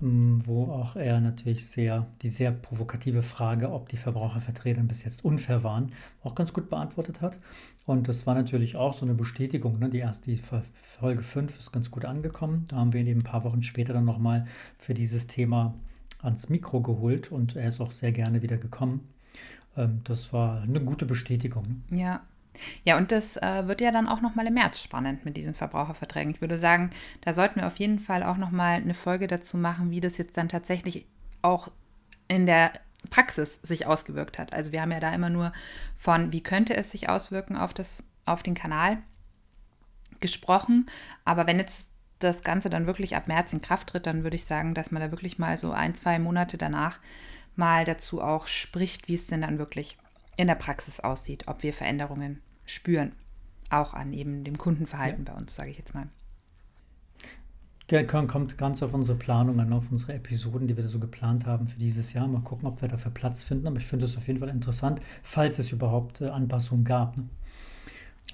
wo 0.00 0.70
auch 0.70 0.94
er 0.94 1.20
natürlich 1.20 1.66
sehr, 1.66 2.06
die 2.22 2.28
sehr 2.28 2.52
provokative 2.52 3.22
Frage, 3.22 3.72
ob 3.72 3.88
die 3.88 3.96
Verbraucherverträge 3.96 4.80
bis 4.82 5.02
jetzt 5.02 5.24
unfair 5.24 5.64
waren, 5.64 5.92
auch 6.22 6.36
ganz 6.36 6.52
gut 6.52 6.68
beantwortet 6.68 7.20
hat. 7.20 7.38
Und 7.84 8.06
das 8.06 8.26
war 8.26 8.34
natürlich 8.34 8.76
auch 8.76 8.92
so 8.92 9.04
eine 9.04 9.14
Bestätigung. 9.14 9.78
Ne? 9.78 9.90
Die 9.90 9.98
erste, 9.98 10.30
die 10.30 10.40
Folge 10.82 11.22
5 11.22 11.58
ist 11.58 11.72
ganz 11.72 11.90
gut 11.90 12.04
angekommen. 12.04 12.64
Da 12.68 12.76
haben 12.76 12.92
wir 12.92 13.00
ihn 13.00 13.08
eben 13.08 13.20
ein 13.20 13.24
paar 13.24 13.44
Wochen 13.44 13.62
später 13.62 13.92
dann 13.92 14.04
nochmal 14.04 14.46
für 14.78 14.94
dieses 14.94 15.26
Thema 15.26 15.74
ans 16.22 16.48
Mikro 16.48 16.80
geholt 16.80 17.32
und 17.32 17.56
er 17.56 17.68
ist 17.68 17.80
auch 17.80 17.90
sehr 17.90 18.12
gerne 18.12 18.42
wieder 18.42 18.56
gekommen. 18.56 19.08
Ähm, 19.76 20.00
das 20.04 20.32
war 20.32 20.62
eine 20.62 20.80
gute 20.80 21.06
Bestätigung. 21.06 21.64
Ne? 21.88 22.00
Ja. 22.00 22.20
Ja, 22.84 22.96
und 22.96 23.12
das 23.12 23.36
äh, 23.36 23.66
wird 23.66 23.80
ja 23.80 23.90
dann 23.90 24.08
auch 24.08 24.20
nochmal 24.20 24.46
im 24.46 24.54
März 24.54 24.82
spannend 24.82 25.24
mit 25.24 25.36
diesen 25.36 25.54
Verbraucherverträgen. 25.54 26.32
Ich 26.32 26.40
würde 26.40 26.58
sagen, 26.58 26.90
da 27.20 27.32
sollten 27.32 27.60
wir 27.60 27.66
auf 27.66 27.78
jeden 27.78 27.98
Fall 27.98 28.22
auch 28.22 28.36
nochmal 28.36 28.76
eine 28.76 28.94
Folge 28.94 29.26
dazu 29.26 29.56
machen, 29.56 29.90
wie 29.90 30.00
das 30.00 30.18
jetzt 30.18 30.36
dann 30.36 30.48
tatsächlich 30.48 31.06
auch 31.42 31.70
in 32.28 32.46
der 32.46 32.72
Praxis 33.10 33.60
sich 33.62 33.86
ausgewirkt 33.86 34.38
hat. 34.38 34.52
Also 34.52 34.72
wir 34.72 34.82
haben 34.82 34.92
ja 34.92 35.00
da 35.00 35.14
immer 35.14 35.30
nur 35.30 35.52
von, 35.96 36.32
wie 36.32 36.42
könnte 36.42 36.76
es 36.76 36.90
sich 36.90 37.08
auswirken 37.08 37.56
auf, 37.56 37.72
das, 37.72 38.04
auf 38.24 38.42
den 38.42 38.54
Kanal 38.54 38.98
gesprochen. 40.20 40.86
Aber 41.24 41.46
wenn 41.46 41.58
jetzt 41.58 41.86
das 42.18 42.42
Ganze 42.42 42.68
dann 42.68 42.86
wirklich 42.86 43.14
ab 43.16 43.28
März 43.28 43.52
in 43.52 43.62
Kraft 43.62 43.90
tritt, 43.90 44.06
dann 44.06 44.24
würde 44.24 44.36
ich 44.36 44.44
sagen, 44.44 44.74
dass 44.74 44.90
man 44.90 45.00
da 45.00 45.10
wirklich 45.10 45.38
mal 45.38 45.56
so 45.56 45.72
ein, 45.72 45.94
zwei 45.94 46.18
Monate 46.18 46.58
danach 46.58 46.98
mal 47.54 47.84
dazu 47.84 48.20
auch 48.20 48.46
spricht, 48.46 49.08
wie 49.08 49.14
es 49.14 49.26
denn 49.26 49.42
dann 49.42 49.58
wirklich 49.58 49.98
in 50.36 50.46
der 50.46 50.54
Praxis 50.54 51.00
aussieht, 51.00 51.44
ob 51.46 51.62
wir 51.62 51.72
Veränderungen 51.72 52.42
spüren, 52.70 53.12
auch 53.70 53.94
an 53.94 54.12
eben 54.12 54.44
dem 54.44 54.58
Kundenverhalten 54.58 55.24
ja. 55.26 55.32
bei 55.32 55.40
uns, 55.40 55.54
sage 55.54 55.70
ich 55.70 55.78
jetzt 55.78 55.94
mal. 55.94 56.08
Ja, 57.90 58.02
kommt 58.02 58.58
ganz 58.58 58.82
auf 58.82 58.92
unsere 58.92 59.16
Planung 59.16 59.58
an, 59.60 59.72
auf 59.72 59.90
unsere 59.90 60.12
Episoden, 60.12 60.68
die 60.68 60.76
wir 60.76 60.84
da 60.84 60.90
so 60.90 60.98
geplant 60.98 61.46
haben 61.46 61.68
für 61.68 61.78
dieses 61.78 62.12
Jahr. 62.12 62.28
Mal 62.28 62.42
gucken, 62.42 62.68
ob 62.68 62.82
wir 62.82 62.88
dafür 62.88 63.10
Platz 63.10 63.42
finden. 63.42 63.66
Aber 63.66 63.78
ich 63.78 63.86
finde 63.86 64.04
es 64.04 64.14
auf 64.16 64.26
jeden 64.26 64.40
Fall 64.40 64.50
interessant, 64.50 65.00
falls 65.22 65.58
es 65.58 65.72
überhaupt 65.72 66.20
äh, 66.20 66.28
Anpassungen 66.28 66.84
gab. 66.84 67.16
Ne? 67.16 67.28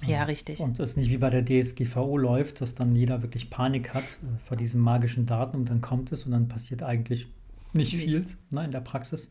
Ja, 0.05 0.23
richtig. 0.23 0.59
Und 0.59 0.77
es 0.81 0.97
nicht 0.97 1.09
wie 1.09 1.17
bei 1.17 1.29
der 1.29 1.45
DSGVO 1.45 2.17
läuft, 2.17 2.59
dass 2.59 2.75
dann 2.75 2.97
jeder 2.97 3.21
wirklich 3.21 3.49
Panik 3.49 3.93
hat 3.93 4.03
äh, 4.03 4.37
vor 4.43 4.57
diesem 4.57 4.81
magischen 4.81 5.25
Daten 5.25 5.55
und 5.55 5.69
dann 5.69 5.79
kommt 5.79 6.11
es 6.11 6.25
und 6.25 6.33
dann 6.33 6.49
passiert 6.49 6.83
eigentlich 6.83 7.27
nicht 7.71 7.95
viel 7.95 8.25
ne, 8.51 8.65
in 8.65 8.71
der 8.71 8.81
Praxis. 8.81 9.29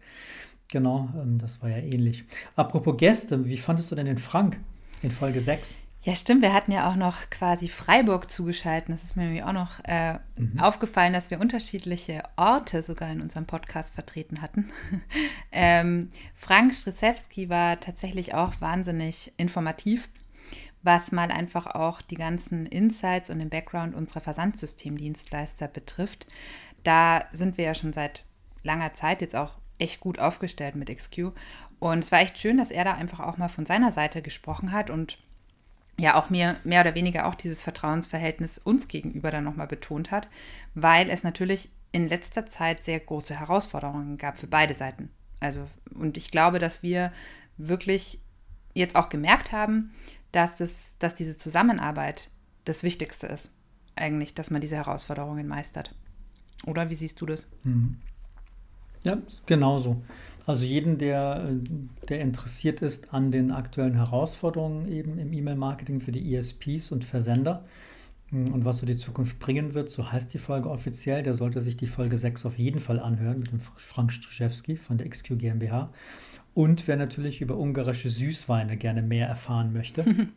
Genau, 0.69 1.11
ähm, 1.21 1.37
das 1.37 1.61
war 1.61 1.69
ja 1.69 1.79
ähnlich. 1.79 2.25
Apropos 2.57 2.97
Gäste, 2.97 3.45
wie 3.45 3.59
fandest 3.59 3.91
du 3.91 3.95
denn 3.95 4.07
den 4.07 4.19
Frank 4.19 4.57
in 5.05 5.11
Folge 5.11 5.41
6? 5.41 5.77
Ja, 6.03 6.15
stimmt. 6.15 6.43
Wir 6.43 6.53
hatten 6.53 6.73
ja 6.73 6.91
auch 6.91 6.97
noch 6.97 7.31
quasi 7.31 7.69
Freiburg 7.69 8.31
zugeschaltet. 8.31 8.91
Das 8.91 9.05
ist 9.05 9.17
mir 9.17 9.25
nämlich 9.25 9.43
auch 9.43 9.53
noch 9.53 9.81
äh, 9.85 10.19
mhm. 10.37 10.61
aufgefallen, 10.61 11.15
dass 11.15 11.31
wir 11.31 11.41
unterschiedliche 11.41 12.23
Orte 12.37 12.83
sogar 12.83 13.11
in 13.11 13.23
unserem 13.23 13.47
Podcast 13.47 13.95
vertreten 13.95 14.43
hatten. 14.43 14.71
ähm, 15.53 16.11
Frank 16.35 16.75
Strizewski 16.75 17.49
war 17.49 17.81
tatsächlich 17.81 18.35
auch 18.35 18.61
wahnsinnig 18.61 19.33
informativ, 19.39 20.11
was 20.83 21.11
mal 21.11 21.31
einfach 21.31 21.67
auch 21.67 22.03
die 22.03 22.17
ganzen 22.17 22.67
Insights 22.67 23.31
und 23.31 23.39
den 23.39 23.49
Background 23.49 23.95
unserer 23.95 24.21
Versandsystemdienstleister 24.21 25.69
betrifft. 25.69 26.27
Da 26.83 27.25
sind 27.33 27.57
wir 27.57 27.65
ja 27.65 27.75
schon 27.75 27.95
seit 27.95 28.25
langer 28.63 28.93
Zeit 28.93 29.23
jetzt 29.23 29.37
auch 29.37 29.57
echt 29.79 30.01
gut 30.01 30.19
aufgestellt 30.19 30.77
mit 30.77 30.95
XQ. 30.95 31.33
Und 31.79 32.01
es 32.01 32.13
war 32.13 32.21
echt 32.21 32.39
schön, 32.39 32.59
dass 32.59 32.71
er 32.71 32.85
da 32.85 32.95
einfach 32.95 33.21
auch 33.21 33.37
mal 33.37 33.49
von 33.49 33.67
seiner 33.67 33.93
Seite 33.93 34.23
gesprochen 34.23 34.73
hat 34.73 34.91
und 34.91 35.19
ja 35.99 36.17
auch 36.17 36.31
mir 36.31 36.57
mehr 36.65 36.81
oder 36.81 36.95
weniger 36.95 37.27
auch 37.27 37.35
dieses 37.35 37.63
Vertrauensverhältnis 37.63 38.59
uns 38.59 38.89
gegenüber 38.89 39.31
dann 39.31 39.45
nochmal 39.45 39.67
betont 39.67 40.11
hat, 40.11 40.29
weil 40.75 41.09
es 41.09 41.23
natürlich 41.23 41.69
in 41.93 42.09
letzter 42.09 42.47
Zeit 42.47 42.85
sehr 42.85 42.99
große 42.99 43.39
Herausforderungen 43.39 44.19
gab 44.19 44.37
für 44.37 44.49
beide 44.49 44.75
Seiten. 44.75 45.11
Also, 45.39 45.69
und 45.95 46.17
ich 46.17 46.31
glaube, 46.31 46.59
dass 46.59 46.83
wir 46.83 47.13
wirklich 47.57 48.19
jetzt 48.73 48.97
auch 48.97 49.09
gemerkt 49.09 49.53
haben, 49.53 49.93
dass, 50.33 50.57
das, 50.57 50.97
dass 50.99 51.15
diese 51.15 51.37
Zusammenarbeit 51.37 52.31
das 52.65 52.83
Wichtigste 52.83 53.29
ist, 53.29 53.55
eigentlich, 53.95 54.35
dass 54.35 54.51
man 54.51 54.61
diese 54.61 54.77
Herausforderungen 54.77 55.47
meistert. 55.47 55.95
Oder 56.67 56.91
wie 56.91 56.95
siehst 56.95 57.21
du 57.21 57.27
das? 57.27 57.47
Mhm. 57.63 57.99
Ja, 59.05 59.19
genauso. 59.47 60.03
Also 60.47 60.67
jeden, 60.67 60.99
der, 60.99 61.53
der 62.09 62.21
interessiert 62.21 62.83
ist 62.83 63.15
an 63.15 63.31
den 63.31 63.51
aktuellen 63.51 63.95
Herausforderungen 63.95 64.89
eben 64.89 65.19
im 65.19 65.33
E-Mail-Marketing 65.33 66.01
für 66.01 66.13
die 66.13 66.35
ESPs 66.35 66.91
und 66.91 67.05
Versender 67.05 67.65
hm, 68.29 68.53
und 68.53 68.65
was 68.65 68.79
so 68.79 68.87
die 68.87 68.97
Zukunft 68.97 69.39
bringen 69.39 69.75
wird, 69.75 69.89
so 69.89 70.11
heißt 70.13 70.35
die 70.35 70.39
Folge 70.39 70.69
offiziell, 70.69 71.23
der 71.23 71.35
sollte 71.35 71.61
sich 71.61 71.77
die 71.77 71.87
Folge 71.87 72.19
6 72.19 72.45
auf 72.45 72.59
jeden 72.59 72.81
Fall 72.81 73.01
anhören 73.01 73.39
mit 73.39 73.53
dem 73.53 73.61
Frank 73.61 74.13
Struszewski 74.13 74.77
von 74.77 74.99
der 74.99 75.09
XQ 75.09 75.39
GmbH. 75.39 75.91
Und 76.53 76.87
wer 76.87 76.97
natürlich 76.97 77.41
über 77.41 77.57
ungarische 77.57 78.11
Süßweine 78.11 78.77
gerne 78.77 79.03
mehr 79.03 79.27
erfahren 79.27 79.73
möchte. 79.73 80.05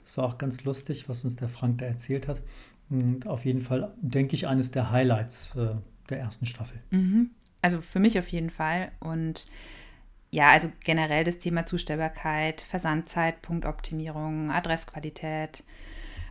das 0.00 0.16
war 0.16 0.24
auch 0.24 0.38
ganz 0.38 0.64
lustig, 0.64 1.08
was 1.08 1.24
uns 1.24 1.36
der 1.36 1.48
Frank 1.48 1.78
da 1.78 1.86
erzählt 1.86 2.28
hat. 2.28 2.42
Und 2.88 3.26
auf 3.26 3.44
jeden 3.44 3.62
Fall, 3.62 3.92
denke 4.00 4.36
ich, 4.36 4.46
eines 4.46 4.70
der 4.70 4.90
Highlights 4.92 5.54
äh, 5.56 5.74
der 6.08 6.20
ersten 6.20 6.46
Staffel. 6.46 6.78
Mhm. 6.90 7.30
Also 7.66 7.80
für 7.80 7.98
mich 7.98 8.16
auf 8.16 8.28
jeden 8.28 8.50
Fall. 8.50 8.92
Und 9.00 9.46
ja, 10.30 10.50
also 10.50 10.70
generell 10.84 11.24
das 11.24 11.38
Thema 11.38 11.66
Zustellbarkeit, 11.66 12.60
Versandzeitpunktoptimierung, 12.60 14.52
Adressqualität, 14.52 15.64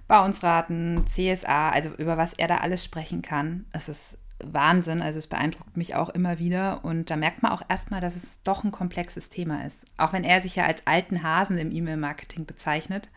Bauensraten, 0.08 1.06
CSA, 1.08 1.72
also 1.72 1.90
über 1.98 2.16
was 2.16 2.32
er 2.32 2.48
da 2.48 2.60
alles 2.60 2.86
sprechen 2.86 3.22
kann. 3.22 3.66
Es 3.74 3.90
ist 3.90 4.18
Wahnsinn, 4.40 5.02
also 5.02 5.20
es 5.20 5.28
beeindruckt 5.28 5.76
mich 5.76 5.94
auch 5.94 6.08
immer 6.08 6.40
wieder 6.40 6.86
und 6.86 7.10
da 7.10 7.18
merkt 7.18 7.44
man 7.44 7.52
auch 7.52 7.64
erstmal, 7.68 8.00
dass 8.00 8.16
es 8.16 8.42
doch 8.44 8.64
ein 8.64 8.72
komplexes 8.72 9.28
Thema 9.28 9.66
ist. 9.66 9.84
Auch 9.98 10.14
wenn 10.14 10.24
er 10.24 10.42
sich 10.42 10.56
ja 10.56 10.66
als 10.66 10.88
alten 10.88 11.22
Hasen 11.22 11.58
im 11.58 11.74
E-Mail-Marketing 11.74 12.46
bezeichnet, 12.46 13.10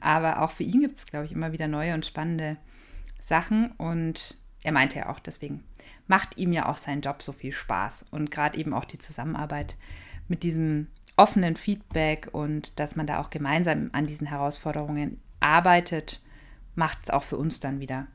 aber 0.00 0.42
auch 0.42 0.50
für 0.50 0.64
ihn 0.64 0.80
gibt 0.80 0.96
es, 0.96 1.06
glaube 1.06 1.26
ich, 1.26 1.32
immer 1.32 1.52
wieder 1.52 1.68
neue 1.68 1.94
und 1.94 2.06
spannende 2.06 2.56
Sachen 3.20 3.70
und 3.78 4.41
er 4.62 4.72
meinte 4.72 4.98
ja 4.98 5.08
auch 5.08 5.18
deswegen, 5.18 5.64
macht 6.06 6.36
ihm 6.38 6.52
ja 6.52 6.68
auch 6.68 6.76
sein 6.76 7.00
Job 7.00 7.22
so 7.22 7.32
viel 7.32 7.52
Spaß. 7.52 8.06
Und 8.10 8.30
gerade 8.30 8.58
eben 8.58 8.74
auch 8.74 8.84
die 8.84 8.98
Zusammenarbeit 8.98 9.76
mit 10.28 10.42
diesem 10.42 10.88
offenen 11.16 11.56
Feedback 11.56 12.28
und 12.32 12.78
dass 12.78 12.96
man 12.96 13.06
da 13.06 13.20
auch 13.20 13.30
gemeinsam 13.30 13.90
an 13.92 14.06
diesen 14.06 14.26
Herausforderungen 14.26 15.20
arbeitet, 15.40 16.22
macht 16.74 16.98
es 17.04 17.10
auch 17.10 17.22
für 17.22 17.36
uns 17.36 17.60
dann 17.60 17.80
wieder 17.80 18.06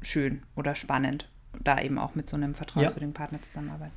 schön 0.00 0.42
oder 0.54 0.74
spannend, 0.74 1.28
da 1.62 1.80
eben 1.80 1.98
auch 1.98 2.14
mit 2.14 2.30
so 2.30 2.36
einem 2.36 2.54
vertrauenswürdigen 2.54 3.12
ja. 3.12 3.18
Partner 3.18 3.38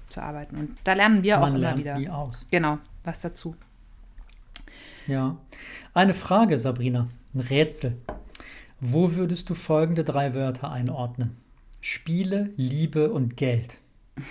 zu 0.10 0.21
arbeiten. 0.21 0.58
Und 0.58 0.78
da 0.84 0.93
lernen 0.93 1.23
wir 1.23 1.39
man 1.39 1.52
auch 1.52 1.56
immer 1.56 1.78
wieder. 1.78 1.97
Nie 1.97 2.10
aus. 2.10 2.45
Genau, 2.52 2.80
was 3.04 3.19
dazu. 3.19 3.56
Ja. 5.08 5.38
Eine 5.93 6.13
Frage, 6.13 6.58
Sabrina, 6.58 7.08
ein 7.34 7.39
Rätsel. 7.39 7.97
Wo 8.80 9.16
würdest 9.16 9.50
du 9.50 9.54
folgende 9.56 10.04
drei 10.04 10.34
Wörter 10.34 10.72
einordnen? 10.72 11.38
Spiele, 11.82 12.52
Liebe 12.56 13.12
und 13.12 13.38
Geld. 13.38 13.78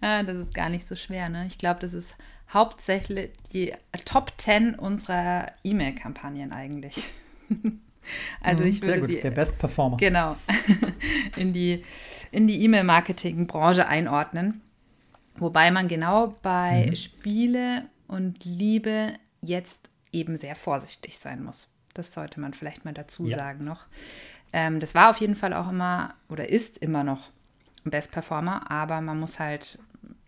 ah, 0.00 0.22
das 0.22 0.36
ist 0.38 0.54
gar 0.54 0.68
nicht 0.68 0.86
so 0.86 0.96
schwer. 0.96 1.28
Ne? 1.28 1.46
Ich 1.46 1.58
glaube, 1.58 1.80
das 1.80 1.94
ist 1.94 2.14
hauptsächlich 2.52 3.30
die 3.52 3.72
Top 4.04 4.32
10 4.38 4.74
unserer 4.76 5.52
E-Mail-Kampagnen 5.64 6.52
eigentlich. 6.52 7.10
Also 8.40 8.62
Mhm, 8.62 8.62
ich 8.62 8.78
sehr 8.78 8.88
würde 8.94 9.00
gut, 9.00 9.10
sie 9.10 9.20
der 9.20 9.32
Best 9.32 9.58
Performer. 9.58 9.96
genau 9.96 10.36
in 11.36 11.52
die 11.52 11.82
in 12.30 12.46
die 12.46 12.62
E-Mail-Marketing-Branche 12.62 13.88
einordnen. 13.88 14.60
Wobei 15.34 15.72
man 15.72 15.88
genau 15.88 16.36
bei 16.40 16.86
Mhm. 16.90 16.94
Spiele 16.94 17.82
und 18.06 18.44
Liebe 18.44 19.14
jetzt 19.42 19.80
eben 20.12 20.36
sehr 20.36 20.54
vorsichtig 20.54 21.18
sein 21.18 21.42
muss. 21.42 21.66
Das 21.98 22.12
sollte 22.12 22.40
man 22.40 22.54
vielleicht 22.54 22.84
mal 22.84 22.94
dazu 22.94 23.26
Ja. 23.26 23.36
sagen 23.36 23.64
noch. 23.64 23.86
Ähm, 24.52 24.80
das 24.80 24.94
war 24.94 25.10
auf 25.10 25.18
jeden 25.18 25.36
Fall 25.36 25.52
auch 25.52 25.68
immer 25.70 26.14
oder 26.28 26.48
ist 26.48 26.78
immer 26.78 27.04
noch 27.04 27.30
ein 27.84 27.90
Best 27.90 28.12
Performer, 28.12 28.70
aber 28.70 29.00
man 29.00 29.18
muss 29.20 29.38
halt 29.38 29.78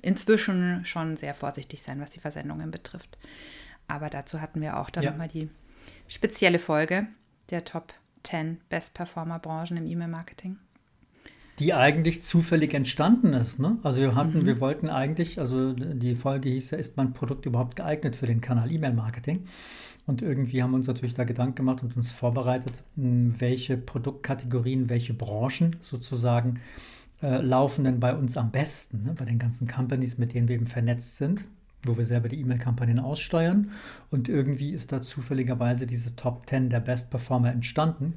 inzwischen 0.03 0.85
schon 0.85 1.17
sehr 1.17 1.35
vorsichtig 1.35 1.83
sein, 1.83 2.01
was 2.01 2.11
die 2.13 2.21
Versendungen 2.21 2.71
betrifft. 2.71 3.19
Aber 3.87 4.11
dazu 4.11 4.41
hatten 4.41 4.61
wir 4.61 4.77
auch 4.79 4.91
dann 4.91 5.05
Ja. 5.05 5.11
nochmal 5.11 5.29
die 5.29 5.49
spezielle 6.09 6.59
Folge 6.59 7.07
der 7.51 7.65
Top 7.65 7.95
10 8.23 8.61
Best 8.69 8.95
Performer 8.95 9.39
Branchen 9.39 9.77
im 9.77 9.87
E-Mail-Marketing. 9.87 10.59
die 11.59 11.75
eigentlich 11.75 12.23
zufällig 12.23 12.73
entstanden 12.73 13.33
ist. 13.33 13.59
Ne? 13.59 13.79
Also 13.83 14.01
wir 14.01 14.13
Mhm. 14.13 14.17
hatten, 14.17 14.47
wir 14.47 14.61
wollten 14.61 14.89
eigentlich, 14.89 15.41
also 15.41 15.73
die 15.73 16.15
Folge 16.15 16.49
hieß 16.51 16.71
ja, 16.71 16.79
ist 16.79 16.97
mein 16.97 17.15
Produkt 17.15 17.47
überhaupt 17.47 17.75
geeignet 17.75 18.15
für 18.15 18.27
den 18.27 18.41
Kanal 18.41 18.71
E-Mail-Marketing? 18.71 19.45
Und 20.09 20.23
irgendwie 20.23 20.63
haben 20.63 20.71
wir 20.71 20.77
uns 20.77 20.87
natürlich 20.87 21.13
da 21.13 21.25
Gedanken 21.25 21.57
gemacht 21.57 21.83
und 21.83 21.95
uns 21.95 22.13
vorbereitet, 22.13 22.83
welche 22.97 23.77
Produktkategorien, 23.77 24.89
welche 24.89 25.13
Branchen 25.13 25.77
sozusagen 25.81 26.63
äh, 27.23 27.43
laufen 27.43 27.85
denn 27.85 28.01
bei 28.01 28.15
uns 28.15 28.39
am 28.39 28.51
besten, 28.51 29.05
ne? 29.05 29.13
bei 29.13 29.27
den 29.27 29.39
ganzen 29.39 29.69
Companies, 29.69 30.17
mit 30.17 30.33
denen 30.33 30.49
wir 30.49 30.57
eben 30.57 30.65
vernetzt 30.65 31.19
sind, 31.19 31.45
wo 31.85 31.99
wir 31.99 32.07
selber 32.07 32.31
die 32.31 32.41
E-Mail-Kampagnen 32.41 33.01
aussteuern. 33.01 33.71
Und 34.11 34.31
irgendwie 34.31 34.71
ist 34.71 34.93
da 34.93 35.03
zufälligerweise 35.03 35.87
diese 35.87 36.17
Top 36.17 36.49
10 36.49 36.71
der 36.71 36.81
Best 36.81 37.11
Performer 37.11 37.53
entstanden. 37.53 38.15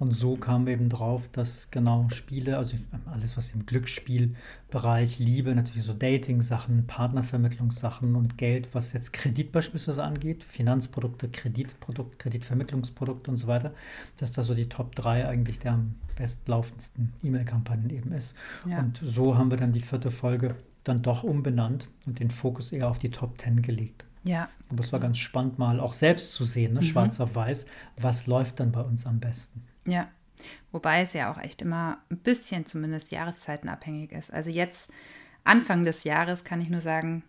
Und 0.00 0.12
so 0.12 0.34
kamen 0.34 0.64
wir 0.64 0.72
eben 0.72 0.88
drauf, 0.88 1.28
dass 1.30 1.70
genau 1.70 2.08
Spiele, 2.08 2.56
also 2.56 2.78
alles, 3.12 3.36
was 3.36 3.52
im 3.52 3.66
Glücksspielbereich, 3.66 5.18
Liebe, 5.18 5.54
natürlich 5.54 5.84
so 5.84 5.92
Dating-Sachen, 5.92 6.86
Partnervermittlungssachen 6.86 8.16
und 8.16 8.38
Geld, 8.38 8.74
was 8.74 8.94
jetzt 8.94 9.12
Kredit 9.12 9.52
beispielsweise 9.52 10.02
angeht, 10.02 10.42
Finanzprodukte, 10.42 11.28
Kreditprodukte, 11.28 12.16
Kreditvermittlungsprodukte 12.16 13.30
und 13.30 13.36
so 13.36 13.46
weiter, 13.46 13.74
dass 14.16 14.32
da 14.32 14.42
so 14.42 14.54
die 14.54 14.70
Top 14.70 14.94
3 14.94 15.28
eigentlich 15.28 15.58
der 15.58 15.72
am 15.72 15.96
bestlaufendsten 16.16 17.12
E-Mail-Kampagnen 17.22 17.90
eben 17.90 18.12
ist. 18.12 18.34
Ja. 18.66 18.78
Und 18.78 18.98
so 19.04 19.36
haben 19.36 19.50
wir 19.50 19.58
dann 19.58 19.72
die 19.72 19.80
vierte 19.80 20.10
Folge 20.10 20.56
dann 20.82 21.02
doch 21.02 21.24
umbenannt 21.24 21.88
und 22.06 22.20
den 22.20 22.30
Fokus 22.30 22.72
eher 22.72 22.88
auf 22.88 22.98
die 22.98 23.10
Top 23.10 23.38
10 23.38 23.60
gelegt. 23.60 24.06
Ja, 24.22 24.48
Aber 24.68 24.80
es 24.80 24.92
war 24.92 25.00
ganz 25.00 25.18
spannend, 25.18 25.58
mal 25.58 25.80
auch 25.80 25.94
selbst 25.94 26.34
zu 26.34 26.44
sehen, 26.44 26.74
ne, 26.74 26.82
schwarz 26.82 27.20
auf 27.20 27.34
weiß, 27.34 27.66
was 27.96 28.26
läuft 28.26 28.60
dann 28.60 28.70
bei 28.70 28.82
uns 28.82 29.06
am 29.06 29.18
besten. 29.18 29.64
Ja, 29.86 30.08
wobei 30.72 31.02
es 31.02 31.14
ja 31.14 31.32
auch 31.32 31.38
echt 31.38 31.62
immer 31.62 31.98
ein 32.10 32.18
bisschen 32.18 32.66
zumindest 32.66 33.10
jahreszeitenabhängig 33.10 34.12
ist. 34.12 34.32
Also 34.32 34.50
jetzt, 34.50 34.90
Anfang 35.44 35.84
des 35.84 36.04
Jahres, 36.04 36.44
kann 36.44 36.60
ich 36.60 36.68
nur 36.68 36.82
sagen, 36.82 37.22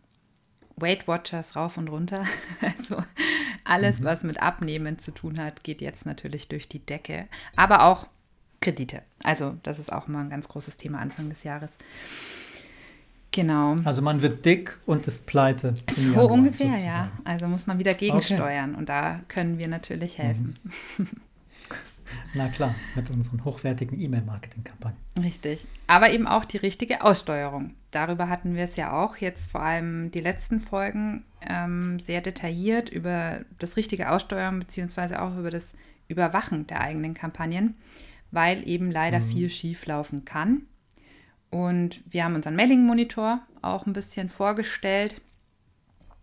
Weight 0.75 1.07
Watchers 1.07 1.55
rauf 1.55 1.77
und 1.77 1.87
runter. 1.87 2.25
Also 2.61 3.01
alles, 3.63 4.03
was 4.03 4.23
mit 4.23 4.41
Abnehmen 4.41 4.99
zu 4.99 5.11
tun 5.11 5.39
hat, 5.39 5.63
geht 5.63 5.81
jetzt 5.81 6.05
natürlich 6.05 6.47
durch 6.49 6.67
die 6.67 6.85
Decke. 6.85 7.27
Aber 7.55 7.83
auch 7.83 8.07
Kredite. 8.59 9.01
Also 9.23 9.57
das 9.63 9.79
ist 9.79 9.91
auch 9.91 10.07
immer 10.07 10.19
ein 10.19 10.29
ganz 10.29 10.47
großes 10.47 10.77
Thema 10.77 10.99
Anfang 10.99 11.29
des 11.29 11.43
Jahres. 11.43 11.77
Genau. 13.31 13.75
Also 13.85 14.01
man 14.01 14.21
wird 14.21 14.45
dick 14.45 14.77
und 14.85 15.07
ist 15.07 15.25
pleite. 15.25 15.73
So 15.95 16.01
Januar 16.01 16.31
ungefähr, 16.31 16.67
ja. 16.67 16.77
sozusagen. 16.77 17.11
Also 17.23 17.47
muss 17.47 17.65
man 17.65 17.79
wieder 17.79 17.93
gegensteuern 17.93 18.75
und 18.75 18.89
da 18.89 19.21
können 19.29 19.57
wir 19.57 19.69
natürlich 19.69 20.17
helfen. 20.17 20.55
Na 22.33 22.49
klar, 22.49 22.75
mit 22.95 23.09
unseren 23.09 23.45
hochwertigen 23.45 23.99
E-Mail-Marketing-Kampagnen. 23.99 24.99
Richtig. 25.21 25.65
Aber 25.87 26.11
eben 26.11 26.27
auch 26.27 26.43
die 26.43 26.57
richtige 26.57 27.03
Aussteuerung. 27.03 27.73
Darüber 27.91 28.27
hatten 28.27 28.55
wir 28.55 28.63
es 28.63 28.75
ja 28.75 28.91
auch 28.91 29.17
jetzt 29.17 29.51
vor 29.51 29.61
allem 29.61 30.11
die 30.11 30.19
letzten 30.19 30.59
Folgen 30.59 31.23
ähm, 31.41 31.99
sehr 31.99 32.21
detailliert 32.21 32.89
über 32.89 33.41
das 33.59 33.77
richtige 33.77 34.11
Aussteuern 34.11 34.59
beziehungsweise 34.59 35.21
auch 35.21 35.37
über 35.37 35.51
das 35.51 35.73
Überwachen 36.07 36.67
der 36.67 36.81
eigenen 36.81 37.13
Kampagnen, 37.13 37.75
weil 38.31 38.67
eben 38.67 38.91
leider 38.91 39.21
viel 39.21 39.49
schief 39.49 39.85
laufen 39.85 40.25
kann. 40.25 40.63
Und 41.51 42.01
wir 42.11 42.23
haben 42.23 42.35
unseren 42.35 42.55
Mailing-Monitor 42.55 43.41
auch 43.61 43.85
ein 43.85 43.93
bisschen 43.93 44.29
vorgestellt. 44.29 45.21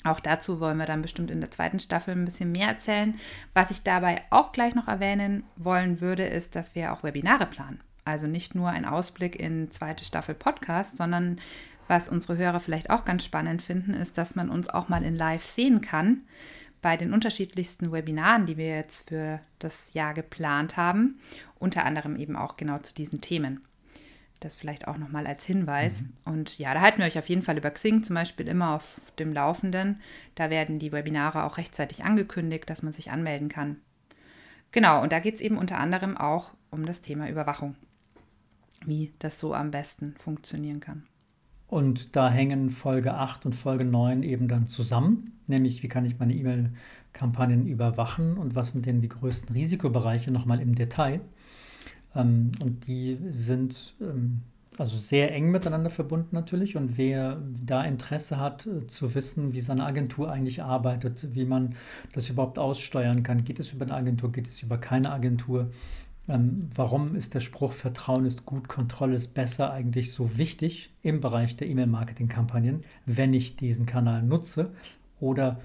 Auch 0.05 0.21
dazu 0.21 0.59
wollen 0.59 0.79
wir 0.79 0.87
dann 0.87 1.03
bestimmt 1.03 1.31
in 1.31 1.41
der 1.41 1.51
zweiten 1.51 1.81
Staffel 1.81 2.15
ein 2.15 2.25
bisschen 2.25 2.51
mehr 2.51 2.69
erzählen. 2.69 3.15
Was 3.53 3.71
ich 3.71 3.83
dabei 3.83 4.23
auch 4.31 4.53
gleich 4.53 4.75
noch 4.75 4.89
erwähnen 4.89 5.45
wollen 5.57 6.01
würde, 6.01 6.25
ist, 6.25 6.57
dass 6.57 6.75
wir 6.75 6.93
auch 6.93 7.03
Webinare 7.03 7.47
planen. 7.47 7.81
Also 8.05 8.27
nicht 8.27 8.55
nur 8.55 8.71
ein 8.71 8.87
Ausblick 8.87 9.37
in 9.37 9.71
zweite 9.71 10.05
Staffel 10.05 10.35
Podcast, 10.35 10.97
sondern 10.97 11.39
was 11.89 12.09
unsere 12.09 12.39
Hörer 12.39 12.61
vielleicht 12.61 12.91
auch 12.91 13.05
ganz 13.05 13.25
spannend 13.25 13.61
finden, 13.61 13.93
ist, 13.93 14.17
dass 14.17 14.35
man 14.35 14.49
uns 14.49 14.69
auch 14.69 14.89
mal 14.89 15.03
in 15.03 15.15
Live 15.15 15.45
sehen 15.45 15.83
kann 15.83 16.23
bei 16.81 16.97
den 16.97 17.13
unterschiedlichsten 17.13 17.93
Webinaren, 17.93 18.47
die 18.47 18.57
wir 18.57 18.77
jetzt 18.77 19.09
für 19.09 19.41
das 19.59 19.93
Jahr 19.95 20.15
geplant 20.15 20.77
haben. 20.77 21.19
Unter 21.59 21.85
anderem 21.85 22.17
eben 22.17 22.37
auch 22.37 22.57
genau 22.57 22.79
zu 22.79 22.95
diesen 22.95 23.21
Themen. 23.21 23.61
Das 24.41 24.55
vielleicht 24.55 24.87
auch 24.87 24.99
nochmal 24.99 25.27
als 25.27 25.45
Hinweis. 25.45 26.05
Und 26.25 26.59
ja, 26.59 26.73
da 26.73 26.81
halten 26.81 26.99
wir 26.99 27.07
euch 27.07 27.19
auf 27.19 27.29
jeden 27.29 27.43
Fall 27.43 27.59
über 27.59 27.71
Xing 27.71 28.05
zum 28.05 28.15
Beispiel 28.15 28.47
immer 28.47 28.77
auf 28.77 29.01
dem 29.19 29.33
Laufenden. 29.33 30.01
Da 30.37 30.49
werden 30.49 30.79
die 30.79 30.93
Webinare 30.93 31.43
auch 31.43 31.59
rechtzeitig 31.59 32.05
angekündigt, 32.05 32.71
dass 32.71 32.83
man 32.83 32.93
sich 32.93 33.11
anmelden 33.11 33.49
kann. 33.49 33.79
Genau, 34.71 35.03
und 35.03 35.13
da 35.13 35.19
geht 35.19 35.37
es 35.37 35.41
eben 35.41 35.57
unter 35.57 35.79
anderem 35.79 36.17
auch 36.17 36.51
um 36.71 36.87
das 36.87 37.01
Thema 37.01 37.29
Überwachung. 37.29 37.75
Wie 38.85 39.13
das 39.19 39.41
so 39.41 39.55
am 39.55 39.73
besten 39.73 40.15
funktionieren 40.19 40.79
kann. 40.79 41.05
Und 41.67 42.17
da 42.17 42.31
hängen 42.31 42.71
Folge 42.71 43.15
8 43.15 43.45
und 43.45 43.55
Folge 43.55 43.85
9 43.85 44.23
eben 44.23 44.49
dann 44.49 44.69
zusammen, 44.69 45.39
nämlich 45.47 45.83
wie 45.83 45.89
kann 45.89 46.07
ich 46.07 46.19
meine 46.19 46.35
E-Mail-Kampagnen 46.35 47.67
überwachen 47.67 48.39
und 48.39 48.55
was 48.55 48.71
sind 48.71 48.87
denn 48.87 49.03
die 49.03 49.09
größten 49.09 49.55
Risikobereiche 49.55 50.31
nochmal 50.31 50.61
im 50.61 50.75
Detail. 50.75 51.21
Ähm, 52.19 52.53
und 52.63 52.87
die 52.87 53.19
sind 53.29 53.95
ähm, 54.03 54.43
also 54.77 54.97
sehr 54.97 55.33
eng 55.33 55.51
miteinander 55.51 55.91
verbunden 55.91 56.29
natürlich. 56.33 56.77
Und 56.77 56.99
wer 56.99 57.41
da 57.65 57.83
Interesse 57.83 58.39
hat 58.39 58.67
äh, 58.67 58.87
zu 58.87 59.15
wissen, 59.15 59.55
wie 59.55 59.61
seine 59.61 59.85
Agentur 59.85 60.31
eigentlich 60.31 60.63
arbeitet, 60.63 61.35
wie 61.35 61.47
man 61.47 61.75
das 62.13 62.29
überhaupt 62.29 62.59
aussteuern 62.59 63.23
kann, 63.23 63.45
geht 63.45 63.59
es 63.59 63.73
über 63.73 63.87
eine 63.87 63.95
Agentur, 63.95 64.31
geht 64.31 64.49
es 64.49 64.63
über 64.63 64.79
keine 64.79 65.11
Agentur, 65.11 65.71
ähm, 66.29 66.69
warum 66.75 67.17
ist 67.17 67.35
der 67.35 67.41
Spruch 67.41 67.73
Vertrauen 67.73 68.27
ist 68.27 68.45
gut, 68.45 68.69
Kontrolle 68.69 69.15
ist 69.15 69.33
besser 69.35 69.73
eigentlich 69.73 70.13
so 70.13 70.37
wichtig 70.37 70.91
im 71.03 71.21
Bereich 71.21 71.57
der 71.57 71.69
E-Mail-Marketing-Kampagnen, 71.69 72.85
wenn 73.07 73.33
ich 73.33 73.57
diesen 73.57 73.87
Kanal 73.87 74.23
nutze? 74.23 74.73
Oder 75.21 75.61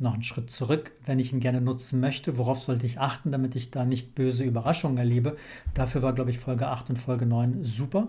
noch 0.00 0.14
einen 0.14 0.22
Schritt 0.22 0.50
zurück, 0.50 0.92
wenn 1.04 1.18
ich 1.18 1.32
ihn 1.32 1.40
gerne 1.40 1.60
nutzen 1.60 2.00
möchte, 2.00 2.38
worauf 2.38 2.60
sollte 2.60 2.86
ich 2.86 3.00
achten, 3.00 3.32
damit 3.32 3.56
ich 3.56 3.70
da 3.70 3.84
nicht 3.84 4.14
böse 4.14 4.44
Überraschungen 4.44 4.98
erlebe? 4.98 5.36
Dafür 5.74 6.02
war, 6.02 6.12
glaube 6.12 6.30
ich, 6.30 6.38
Folge 6.38 6.68
8 6.68 6.90
und 6.90 6.98
Folge 6.98 7.26
9 7.26 7.64
super. 7.64 8.08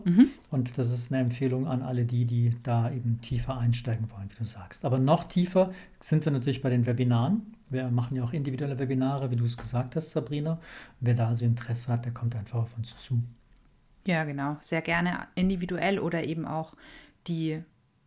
Und 0.49 0.77
das 0.77 0.91
ist 0.91 1.11
eine 1.11 1.21
Empfehlung 1.21 1.67
an 1.67 1.81
alle 1.81 2.05
die, 2.05 2.25
die 2.25 2.55
da 2.63 2.91
eben 2.91 3.19
tiefer 3.21 3.57
einsteigen 3.57 4.09
wollen, 4.11 4.29
wie 4.29 4.37
du 4.37 4.45
sagst. 4.45 4.85
Aber 4.85 4.99
noch 4.99 5.25
tiefer 5.25 5.71
sind 5.99 6.25
wir 6.25 6.31
natürlich 6.31 6.61
bei 6.61 6.69
den 6.69 6.85
Webinaren. 6.85 7.55
Wir 7.69 7.89
machen 7.89 8.15
ja 8.15 8.23
auch 8.23 8.33
individuelle 8.33 8.79
Webinare, 8.79 9.31
wie 9.31 9.35
du 9.35 9.45
es 9.45 9.57
gesagt 9.57 9.95
hast, 9.95 10.11
Sabrina. 10.11 10.59
Wer 10.99 11.13
da 11.13 11.27
also 11.29 11.45
Interesse 11.45 11.91
hat, 11.91 12.05
der 12.05 12.13
kommt 12.13 12.35
einfach 12.35 12.59
auf 12.59 12.77
uns 12.77 12.97
zu. 12.97 13.23
Ja, 14.05 14.23
genau. 14.23 14.57
Sehr 14.61 14.81
gerne 14.81 15.27
individuell 15.35 15.99
oder 15.99 16.23
eben 16.23 16.45
auch 16.45 16.73
die 17.27 17.61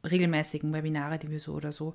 regelmäßigen 0.05 0.73
Webinare, 0.73 1.19
die 1.19 1.31
wir 1.31 1.41
so 1.41 1.53
oder 1.55 1.73
so 1.73 1.95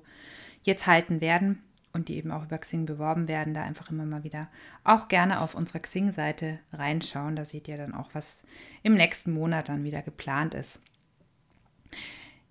jetzt 0.62 0.86
halten 0.86 1.20
werden 1.20 1.60
und 1.92 2.08
die 2.08 2.16
eben 2.16 2.30
auch 2.30 2.44
über 2.44 2.58
Xing 2.58 2.86
beworben 2.86 3.28
werden, 3.28 3.54
da 3.54 3.62
einfach 3.62 3.90
immer 3.90 4.04
mal 4.04 4.24
wieder 4.24 4.48
auch 4.84 5.08
gerne 5.08 5.40
auf 5.40 5.54
unserer 5.54 5.80
Xing-Seite 5.80 6.60
reinschauen. 6.72 7.36
Da 7.36 7.44
seht 7.44 7.68
ihr 7.68 7.76
dann 7.76 7.94
auch, 7.94 8.10
was 8.12 8.44
im 8.82 8.94
nächsten 8.94 9.32
Monat 9.32 9.68
dann 9.68 9.84
wieder 9.84 10.02
geplant 10.02 10.54
ist. 10.54 10.80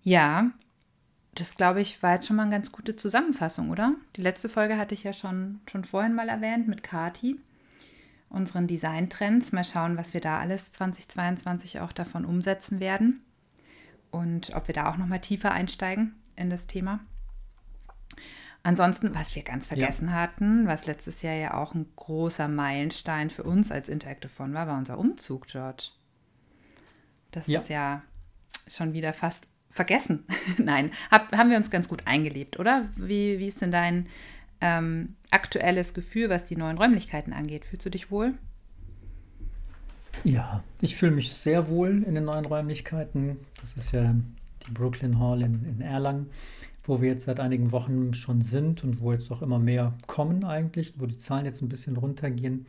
Ja, 0.03 0.51
das 1.35 1.55
glaube 1.55 1.81
ich 1.81 2.03
war 2.03 2.15
jetzt 2.15 2.27
schon 2.27 2.35
mal 2.35 2.43
eine 2.43 2.51
ganz 2.51 2.71
gute 2.71 2.95
Zusammenfassung, 2.95 3.69
oder? 3.69 3.95
Die 4.15 4.21
letzte 4.21 4.49
Folge 4.49 4.77
hatte 4.77 4.93
ich 4.93 5.03
ja 5.03 5.13
schon, 5.13 5.61
schon 5.69 5.85
vorhin 5.85 6.13
mal 6.13 6.27
erwähnt 6.27 6.67
mit 6.67 6.83
Kati, 6.83 7.37
unseren 8.29 8.67
Designtrends. 8.67 9.53
Mal 9.53 9.63
schauen, 9.63 9.95
was 9.95 10.13
wir 10.13 10.21
da 10.21 10.39
alles 10.39 10.71
2022 10.73 11.79
auch 11.79 11.93
davon 11.93 12.25
umsetzen 12.25 12.79
werden 12.79 13.21
und 14.11 14.53
ob 14.53 14.67
wir 14.67 14.75
da 14.75 14.89
auch 14.89 14.97
noch 14.97 15.07
mal 15.07 15.19
tiefer 15.19 15.51
einsteigen 15.51 16.15
in 16.35 16.49
das 16.49 16.67
Thema. 16.67 16.99
Ansonsten, 18.61 19.15
was 19.15 19.35
wir 19.35 19.43
ganz 19.43 19.67
vergessen 19.67 20.09
ja. 20.09 20.13
hatten, 20.13 20.67
was 20.67 20.85
letztes 20.85 21.21
Jahr 21.21 21.35
ja 21.35 21.53
auch 21.53 21.73
ein 21.73 21.85
großer 21.95 22.47
Meilenstein 22.47 23.29
für 23.29 23.43
uns 23.43 23.71
als 23.71 23.87
Interactive 23.87 24.31
One 24.43 24.53
war, 24.53 24.67
war 24.67 24.77
unser 24.77 24.97
Umzug, 24.97 25.47
George. 25.47 25.91
Das 27.31 27.47
ja. 27.47 27.59
ist 27.59 27.69
ja 27.69 28.03
schon 28.67 28.93
wieder 28.93 29.13
fast 29.13 29.47
vergessen. 29.69 30.25
Nein, 30.57 30.91
hab, 31.09 31.31
haben 31.35 31.49
wir 31.49 31.57
uns 31.57 31.69
ganz 31.69 31.87
gut 31.87 32.05
eingelebt, 32.05 32.59
oder? 32.59 32.89
Wie, 32.95 33.39
wie 33.39 33.47
ist 33.47 33.61
denn 33.61 33.71
dein 33.71 34.07
ähm, 34.61 35.15
aktuelles 35.31 35.93
Gefühl, 35.93 36.29
was 36.29 36.45
die 36.45 36.57
neuen 36.57 36.77
Räumlichkeiten 36.77 37.33
angeht? 37.33 37.65
Fühlst 37.65 37.85
du 37.85 37.89
dich 37.89 38.11
wohl? 38.11 38.33
Ja, 40.23 40.63
ich 40.81 40.95
fühle 40.95 41.13
mich 41.13 41.31
sehr 41.33 41.69
wohl 41.69 42.03
in 42.03 42.15
den 42.15 42.25
neuen 42.25 42.45
Räumlichkeiten. 42.45 43.37
Das 43.61 43.73
ist 43.73 43.93
ja 43.93 44.13
die 44.67 44.71
Brooklyn 44.71 45.17
Hall 45.19 45.41
in, 45.41 45.63
in 45.63 45.81
Erlangen, 45.81 46.29
wo 46.89 47.01
wir 47.01 47.09
jetzt 47.09 47.25
seit 47.25 47.39
einigen 47.39 47.71
Wochen 47.71 48.15
schon 48.15 48.41
sind 48.41 48.83
und 48.83 48.99
wo 48.99 49.11
jetzt 49.11 49.31
auch 49.31 49.43
immer 49.43 49.59
mehr 49.59 49.93
kommen 50.07 50.43
eigentlich, 50.43 50.95
wo 50.97 51.05
die 51.05 51.17
Zahlen 51.17 51.45
jetzt 51.45 51.61
ein 51.61 51.69
bisschen 51.69 51.95
runtergehen. 51.95 52.65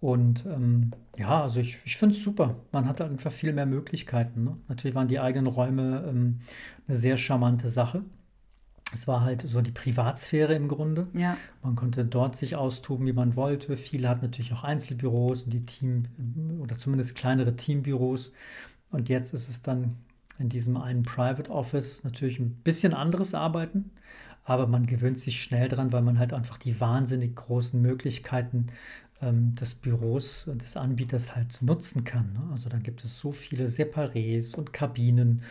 Und 0.00 0.44
ähm, 0.46 0.90
ja, 1.16 1.42
also 1.42 1.60
ich, 1.60 1.78
ich 1.84 1.96
finde 1.96 2.16
es 2.16 2.22
super. 2.22 2.56
Man 2.72 2.86
hat 2.86 3.00
halt 3.00 3.12
einfach 3.12 3.30
viel 3.30 3.52
mehr 3.52 3.64
Möglichkeiten. 3.64 4.44
Ne? 4.44 4.56
Natürlich 4.68 4.96
waren 4.96 5.08
die 5.08 5.20
eigenen 5.20 5.46
Räume 5.46 6.04
ähm, 6.08 6.40
eine 6.86 6.96
sehr 6.96 7.16
charmante 7.16 7.68
Sache. 7.68 8.02
Es 8.92 9.06
war 9.06 9.22
halt 9.22 9.42
so 9.42 9.62
die 9.62 9.70
Privatsphäre 9.70 10.54
im 10.54 10.66
Grunde. 10.66 11.06
Ja. 11.12 11.36
Man 11.62 11.76
konnte 11.76 12.04
dort 12.04 12.36
sich 12.36 12.56
austoben, 12.56 13.06
wie 13.06 13.12
man 13.12 13.36
wollte. 13.36 13.76
Viele 13.76 14.08
hatten 14.08 14.22
natürlich 14.22 14.52
auch 14.52 14.64
Einzelbüros 14.64 15.44
und 15.44 15.52
die 15.52 15.64
Team 15.64 16.04
oder 16.60 16.76
zumindest 16.76 17.14
kleinere 17.14 17.54
Teambüros. 17.54 18.32
Und 18.90 19.08
jetzt 19.08 19.34
ist 19.34 19.48
es 19.48 19.62
dann 19.62 19.96
in 20.38 20.48
diesem 20.48 20.76
einen 20.76 21.02
Private 21.02 21.50
Office 21.50 22.04
natürlich 22.04 22.38
ein 22.38 22.56
bisschen 22.64 22.94
anderes 22.94 23.34
Arbeiten, 23.34 23.90
aber 24.44 24.66
man 24.66 24.86
gewöhnt 24.86 25.20
sich 25.20 25.42
schnell 25.42 25.68
dran, 25.68 25.92
weil 25.92 26.02
man 26.02 26.18
halt 26.18 26.32
einfach 26.32 26.58
die 26.58 26.80
wahnsinnig 26.80 27.34
großen 27.34 27.80
Möglichkeiten 27.80 28.66
ähm, 29.20 29.54
des 29.54 29.74
Büros, 29.74 30.46
des 30.46 30.76
Anbieters 30.76 31.34
halt 31.34 31.60
nutzen 31.62 32.04
kann. 32.04 32.32
Ne? 32.32 32.48
Also 32.50 32.68
da 32.68 32.78
gibt 32.78 33.02
es 33.04 33.18
so 33.18 33.32
viele 33.32 33.66
Separés 33.66 34.56
und 34.56 34.72
Kabinen 34.72 35.42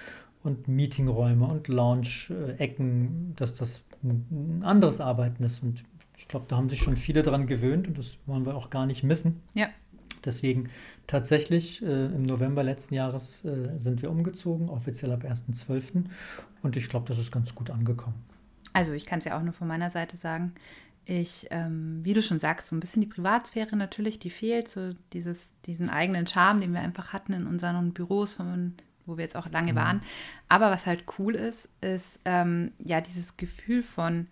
und 0.43 0.67
Meetingräume 0.67 1.45
und 1.45 1.67
Lounge-Ecken, 1.67 3.33
dass 3.35 3.53
das 3.53 3.83
ein 4.03 4.61
anderes 4.63 5.01
Arbeiten 5.01 5.43
ist. 5.43 5.63
Und 5.63 5.83
ich 6.17 6.27
glaube, 6.27 6.45
da 6.47 6.55
haben 6.57 6.69
sich 6.69 6.79
schon 6.79 6.95
viele 6.95 7.23
dran 7.23 7.47
gewöhnt 7.47 7.87
und 7.87 7.97
das 7.97 8.19
wollen 8.25 8.45
wir 8.45 8.55
auch 8.55 8.69
gar 8.69 8.85
nicht 8.85 9.03
missen. 9.03 9.41
Ja. 9.55 9.67
Deswegen 10.25 10.69
tatsächlich 11.07 11.81
äh, 11.83 12.05
im 12.05 12.23
November 12.23 12.63
letzten 12.63 12.95
Jahres 12.95 13.45
äh, 13.45 13.77
sind 13.77 14.01
wir 14.01 14.09
umgezogen, 14.09 14.69
offiziell 14.69 15.11
ab 15.11 15.23
1.12. 15.23 16.05
Und 16.63 16.75
ich 16.75 16.89
glaube, 16.89 17.07
das 17.07 17.19
ist 17.19 17.31
ganz 17.31 17.53
gut 17.53 17.69
angekommen. 17.69 18.15
Also 18.73 18.93
ich 18.93 19.05
kann 19.05 19.19
es 19.19 19.25
ja 19.25 19.37
auch 19.37 19.43
nur 19.43 19.53
von 19.53 19.67
meiner 19.67 19.89
Seite 19.89 20.17
sagen. 20.17 20.53
Ich, 21.05 21.47
ähm, 21.51 21.99
wie 22.03 22.13
du 22.13 22.21
schon 22.21 22.39
sagst, 22.39 22.67
so 22.67 22.75
ein 22.75 22.79
bisschen 22.79 23.01
die 23.01 23.07
Privatsphäre 23.07 23.75
natürlich, 23.75 24.17
die 24.17 24.31
fehlt, 24.31 24.67
so 24.67 24.93
dieses, 25.13 25.51
diesen 25.65 25.89
eigenen 25.89 26.25
Charme, 26.25 26.61
den 26.61 26.73
wir 26.73 26.81
einfach 26.81 27.13
hatten 27.13 27.33
in 27.33 27.45
unseren 27.45 27.93
Büros, 27.93 28.33
von, 28.33 28.73
wo 29.05 29.15
wir 29.15 29.23
jetzt 29.23 29.35
auch 29.35 29.49
lange 29.49 29.73
mhm. 29.73 29.77
waren. 29.77 30.01
Aber 30.49 30.71
was 30.71 30.87
halt 30.87 31.05
cool 31.19 31.35
ist, 31.35 31.69
ist 31.81 32.19
ähm, 32.25 32.71
ja 32.79 33.01
dieses 33.01 33.37
Gefühl 33.37 33.83
von 33.83 34.27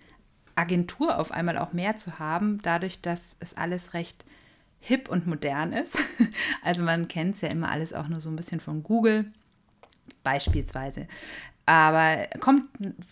Agentur 0.56 1.20
auf 1.20 1.32
einmal 1.32 1.58
auch 1.58 1.74
mehr 1.74 1.98
zu 1.98 2.20
haben, 2.20 2.60
dadurch, 2.64 3.02
dass 3.02 3.36
es 3.40 3.56
alles 3.56 3.94
recht 3.94 4.26
hip 4.84 5.10
und 5.10 5.26
modern 5.28 5.74
ist. 5.74 5.98
Also 6.62 6.82
man 6.82 7.10
kennt 7.10 7.36
es 7.36 7.42
ja 7.42 7.50
immer 7.50 7.70
alles 7.70 7.94
auch 7.94 8.08
nur 8.08 8.22
so 8.22 8.30
ein 8.30 8.38
bisschen 8.38 8.62
von 8.62 8.84
Google 8.84 9.26
beispielsweise. 10.24 11.08
Aber 11.66 12.28
kommt, 12.40 12.66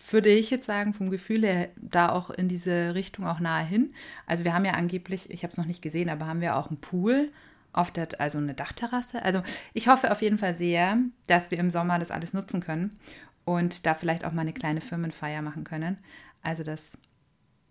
würde 0.10 0.30
ich 0.30 0.50
jetzt 0.50 0.66
sagen, 0.66 0.94
vom 0.94 1.10
Gefühl 1.10 1.44
her 1.44 1.70
da 1.78 2.10
auch 2.10 2.30
in 2.30 2.48
diese 2.48 2.96
Richtung 2.96 3.26
auch 3.28 3.40
nahe 3.40 3.66
hin. 3.66 3.94
Also 4.26 4.44
wir 4.44 4.54
haben 4.54 4.66
ja 4.66 4.74
angeblich, 4.74 5.30
ich 5.30 5.44
habe 5.44 5.52
es 5.52 5.58
noch 5.58 5.66
nicht 5.66 5.82
gesehen, 5.82 6.10
aber 6.10 6.28
haben 6.28 6.42
wir 6.42 6.56
auch 6.56 6.68
einen 6.68 6.82
Pool 6.82 7.32
auf 7.74 7.92
der, 7.92 8.08
also 8.20 8.38
eine 8.38 8.54
Dachterrasse. 8.54 9.24
Also 9.24 9.42
ich 9.74 9.88
hoffe 9.88 10.12
auf 10.12 10.22
jeden 10.22 10.38
Fall 10.38 10.56
sehr, 10.56 10.98
dass 11.28 11.52
wir 11.52 11.60
im 11.60 11.70
Sommer 11.70 12.00
das 12.00 12.12
alles 12.12 12.34
nutzen 12.34 12.62
können 12.62 12.98
und 13.46 13.86
da 13.86 13.94
vielleicht 13.94 14.26
auch 14.26 14.34
mal 14.34 14.42
eine 14.42 14.54
kleine 14.54 14.82
Firmenfeier 14.82 15.42
machen 15.42 15.64
können. 15.64 15.98
Also 16.42 16.64
das, 16.64 16.98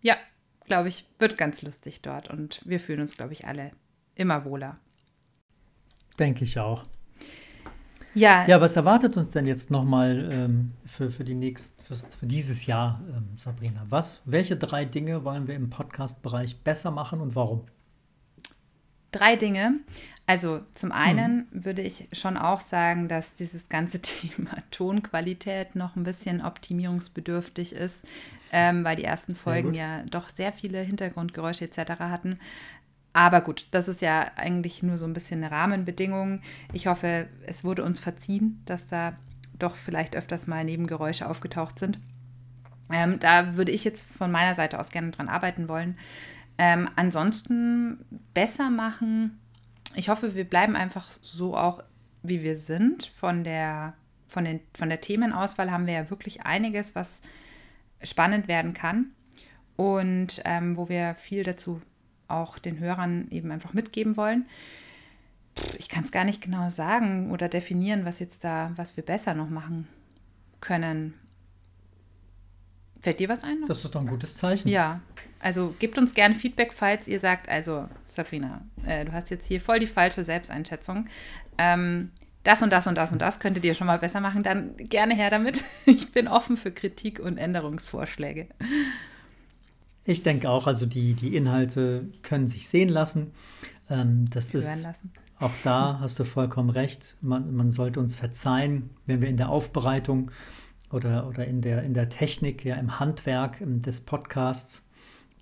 ja, 0.00 0.16
glaube 0.64 0.88
ich, 0.88 1.06
wird 1.18 1.36
ganz 1.36 1.62
lustig 1.62 2.00
dort 2.00 2.30
und 2.30 2.62
wir 2.64 2.80
fühlen 2.80 3.00
uns, 3.00 3.16
glaube 3.16 3.32
ich, 3.32 3.46
alle 3.46 3.72
immer 4.20 4.44
wohler. 4.44 4.76
Denke 6.18 6.44
ich 6.44 6.58
auch. 6.58 6.84
Ja. 8.14 8.46
Ja, 8.46 8.60
was 8.60 8.76
erwartet 8.76 9.16
uns 9.16 9.30
denn 9.30 9.46
jetzt 9.46 9.70
nochmal 9.70 10.28
ähm, 10.32 10.72
für, 10.84 11.10
für, 11.10 11.24
die 11.24 11.34
nächst, 11.34 11.80
für, 11.82 11.94
für 11.94 12.26
dieses 12.26 12.66
Jahr, 12.66 13.00
ähm, 13.08 13.28
Sabrina? 13.36 13.86
Was, 13.88 14.20
welche 14.24 14.56
drei 14.56 14.84
Dinge 14.84 15.24
wollen 15.24 15.46
wir 15.46 15.54
im 15.54 15.70
Podcast-Bereich 15.70 16.60
besser 16.62 16.90
machen 16.90 17.20
und 17.20 17.36
warum? 17.36 17.62
Drei 19.12 19.36
Dinge. 19.36 19.80
Also 20.26 20.60
zum 20.74 20.92
einen 20.92 21.48
hm. 21.50 21.64
würde 21.64 21.82
ich 21.82 22.08
schon 22.12 22.36
auch 22.36 22.60
sagen, 22.60 23.08
dass 23.08 23.34
dieses 23.34 23.68
ganze 23.68 23.98
Thema 24.02 24.56
Tonqualität 24.70 25.74
noch 25.74 25.96
ein 25.96 26.04
bisschen 26.04 26.40
optimierungsbedürftig 26.40 27.72
ist, 27.72 28.04
ähm, 28.52 28.84
weil 28.84 28.96
die 28.96 29.04
ersten 29.04 29.34
Folgen 29.34 29.74
ja 29.74 30.02
doch 30.04 30.28
sehr 30.28 30.52
viele 30.52 30.80
Hintergrundgeräusche 30.82 31.64
etc. 31.64 31.98
hatten. 32.00 32.38
Aber 33.12 33.40
gut, 33.40 33.66
das 33.72 33.88
ist 33.88 34.02
ja 34.02 34.30
eigentlich 34.36 34.82
nur 34.82 34.96
so 34.96 35.04
ein 35.04 35.12
bisschen 35.12 35.42
eine 35.42 35.50
Rahmenbedingung. 35.52 36.42
Ich 36.72 36.86
hoffe, 36.86 37.28
es 37.46 37.64
wurde 37.64 37.84
uns 37.84 37.98
verziehen, 37.98 38.62
dass 38.66 38.86
da 38.86 39.16
doch 39.58 39.74
vielleicht 39.74 40.16
öfters 40.16 40.46
mal 40.46 40.64
Nebengeräusche 40.64 41.28
aufgetaucht 41.28 41.78
sind. 41.78 41.98
Ähm, 42.92 43.18
da 43.20 43.56
würde 43.56 43.72
ich 43.72 43.84
jetzt 43.84 44.06
von 44.16 44.30
meiner 44.30 44.54
Seite 44.54 44.78
aus 44.78 44.90
gerne 44.90 45.10
dran 45.10 45.28
arbeiten 45.28 45.68
wollen. 45.68 45.98
Ähm, 46.58 46.88
ansonsten 46.96 48.04
besser 48.34 48.70
machen. 48.70 49.38
Ich 49.94 50.08
hoffe, 50.08 50.34
wir 50.34 50.44
bleiben 50.44 50.76
einfach 50.76 51.10
so 51.10 51.56
auch, 51.56 51.82
wie 52.22 52.42
wir 52.42 52.56
sind. 52.56 53.06
Von 53.16 53.44
der, 53.44 53.94
von, 54.28 54.44
den, 54.44 54.60
von 54.74 54.88
der 54.88 55.00
Themenauswahl 55.00 55.70
haben 55.70 55.86
wir 55.86 55.94
ja 55.94 56.10
wirklich 56.10 56.42
einiges, 56.42 56.94
was 56.94 57.20
spannend 58.02 58.48
werden 58.48 58.72
kann 58.72 59.06
und 59.76 60.42
ähm, 60.44 60.76
wo 60.76 60.88
wir 60.88 61.14
viel 61.14 61.44
dazu 61.44 61.80
auch 62.30 62.58
den 62.58 62.78
Hörern 62.78 63.28
eben 63.30 63.50
einfach 63.50 63.72
mitgeben 63.72 64.16
wollen. 64.16 64.46
Ich 65.78 65.88
kann 65.88 66.04
es 66.04 66.12
gar 66.12 66.24
nicht 66.24 66.42
genau 66.42 66.70
sagen 66.70 67.30
oder 67.30 67.48
definieren, 67.48 68.04
was 68.04 68.18
jetzt 68.18 68.44
da, 68.44 68.72
was 68.76 68.96
wir 68.96 69.04
besser 69.04 69.34
noch 69.34 69.50
machen 69.50 69.88
können. 70.60 71.14
Fällt 73.00 73.18
dir 73.18 73.28
was 73.28 73.42
ein? 73.42 73.64
Das 73.66 73.84
ist 73.84 73.94
doch 73.94 74.00
ein 74.00 74.06
gutes 74.06 74.34
Zeichen. 74.34 74.68
Ja, 74.68 75.00
also 75.38 75.74
gebt 75.78 75.96
uns 75.96 76.12
gerne 76.12 76.34
Feedback, 76.34 76.72
falls 76.74 77.08
ihr 77.08 77.18
sagt, 77.18 77.48
also 77.48 77.88
Sabrina, 78.04 78.60
äh, 78.84 79.06
du 79.06 79.12
hast 79.12 79.30
jetzt 79.30 79.46
hier 79.46 79.60
voll 79.60 79.78
die 79.78 79.86
falsche 79.86 80.24
Selbsteinschätzung. 80.24 81.06
Ähm, 81.56 82.10
das 82.42 82.62
und 82.62 82.70
das 82.70 82.86
und 82.86 82.96
das 82.96 83.12
und 83.12 83.20
das 83.20 83.40
könntet 83.40 83.64
ihr 83.64 83.74
schon 83.74 83.86
mal 83.86 83.98
besser 83.98 84.20
machen, 84.20 84.42
dann 84.42 84.76
gerne 84.76 85.14
her 85.14 85.30
damit. 85.30 85.64
Ich 85.86 86.12
bin 86.12 86.28
offen 86.28 86.56
für 86.56 86.70
Kritik 86.70 87.18
und 87.18 87.36
Änderungsvorschläge. 87.36 88.46
Ich 90.04 90.22
denke 90.22 90.48
auch, 90.48 90.66
also 90.66 90.86
die, 90.86 91.14
die 91.14 91.36
Inhalte 91.36 92.08
können 92.22 92.48
sich 92.48 92.68
sehen 92.68 92.88
lassen. 92.88 93.32
Ähm, 93.88 94.24
das 94.30 94.52
Hören 94.52 94.64
ist 94.64 94.82
lassen. 94.82 95.12
auch 95.38 95.52
da 95.62 95.98
hast 96.00 96.18
du 96.18 96.24
vollkommen 96.24 96.70
recht. 96.70 97.16
Man, 97.20 97.54
man 97.54 97.70
sollte 97.70 98.00
uns 98.00 98.14
verzeihen, 98.14 98.90
wenn 99.06 99.20
wir 99.20 99.28
in 99.28 99.36
der 99.36 99.50
Aufbereitung 99.50 100.30
oder, 100.90 101.26
oder 101.28 101.46
in, 101.46 101.60
der, 101.60 101.82
in 101.82 101.94
der 101.94 102.08
Technik, 102.08 102.64
ja 102.64 102.76
im 102.76 102.98
Handwerk 102.98 103.58
des 103.60 104.00
Podcasts, 104.00 104.82